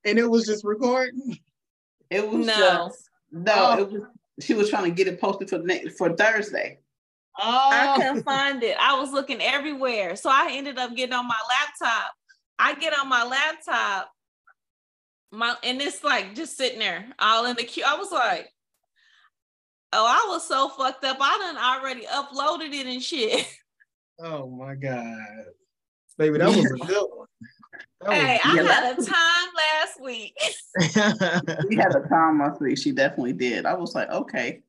[0.04, 1.38] it was just recording.
[2.10, 2.54] it was No.
[2.88, 3.52] just- no.
[3.56, 3.78] Oh.
[3.82, 4.02] It was.
[4.38, 6.78] She was trying to get it posted for the next for Thursday.
[7.38, 8.76] I Oh, couldn't find it.
[8.80, 10.16] I was looking everywhere.
[10.16, 12.12] So I ended up getting on my laptop.
[12.58, 14.10] I get on my laptop,
[15.30, 17.84] my and it's like just sitting there, all in the queue.
[17.86, 18.50] I was like,
[19.92, 21.18] Oh, I was so fucked up.
[21.20, 23.46] I done already uploaded it and shit.
[24.18, 25.18] Oh my god,
[26.16, 27.26] baby, that was a good one.
[28.00, 28.62] That Hey, I Yeah.
[28.72, 30.34] had a time last week.
[31.46, 31.66] good.
[31.68, 32.78] We had a time last week.
[32.78, 33.66] She definitely did.
[33.66, 34.62] I was like, okay.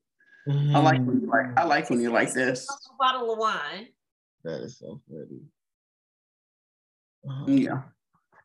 [0.48, 1.46] I like when you like.
[1.58, 2.66] I like when you're like this.
[2.70, 3.88] A bottle of wine.
[4.44, 5.40] That is so funny.
[7.28, 7.82] Uh, Yeah.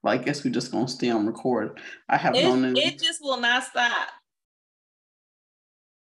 [0.02, 1.80] Well, I guess we're just gonna stay on record.
[2.10, 2.80] I have no It, news.
[2.80, 4.10] it just will not stop.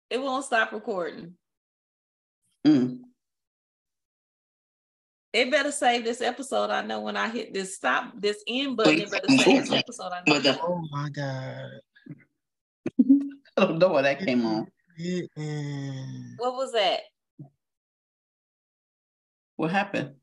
[0.09, 1.33] It won't stop recording.
[2.65, 2.99] Mm.
[5.33, 6.69] It better save this episode.
[6.69, 10.11] I know when I hit this stop, this end button, it better save this episode.
[10.11, 10.39] I know.
[10.39, 11.69] The- Oh my god.
[13.57, 14.67] I don't know why that came on.
[15.01, 15.27] Mm-mm.
[15.37, 17.01] Eh, what was that?
[19.55, 20.15] What happened?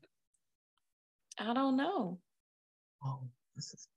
[1.39, 2.19] I don't know.
[3.03, 3.21] Oh,
[3.55, 3.87] this is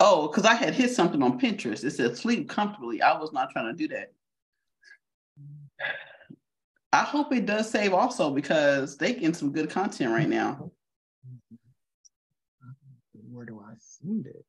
[0.00, 1.84] Oh, because I had hit something on Pinterest.
[1.84, 3.00] It said sleep comfortably.
[3.02, 4.12] I was not trying to do that.
[6.92, 10.70] I hope it does save also because they getting some good content right now.
[13.30, 14.44] where do I send it?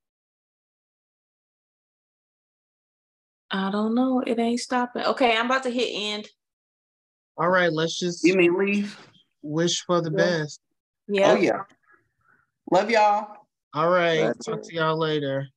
[3.53, 4.21] I don't know.
[4.25, 5.03] It ain't stopping.
[5.03, 6.27] Okay, I'm about to hit end.
[7.37, 8.97] All right, let's just You mean leave?
[9.43, 10.17] wish for the Yeah.
[10.17, 10.59] best.
[11.07, 11.31] Yeah.
[11.31, 11.59] Oh yeah.
[12.71, 13.37] Love y'all.
[13.75, 14.69] All right, Love talk you.
[14.69, 15.47] to y'all later.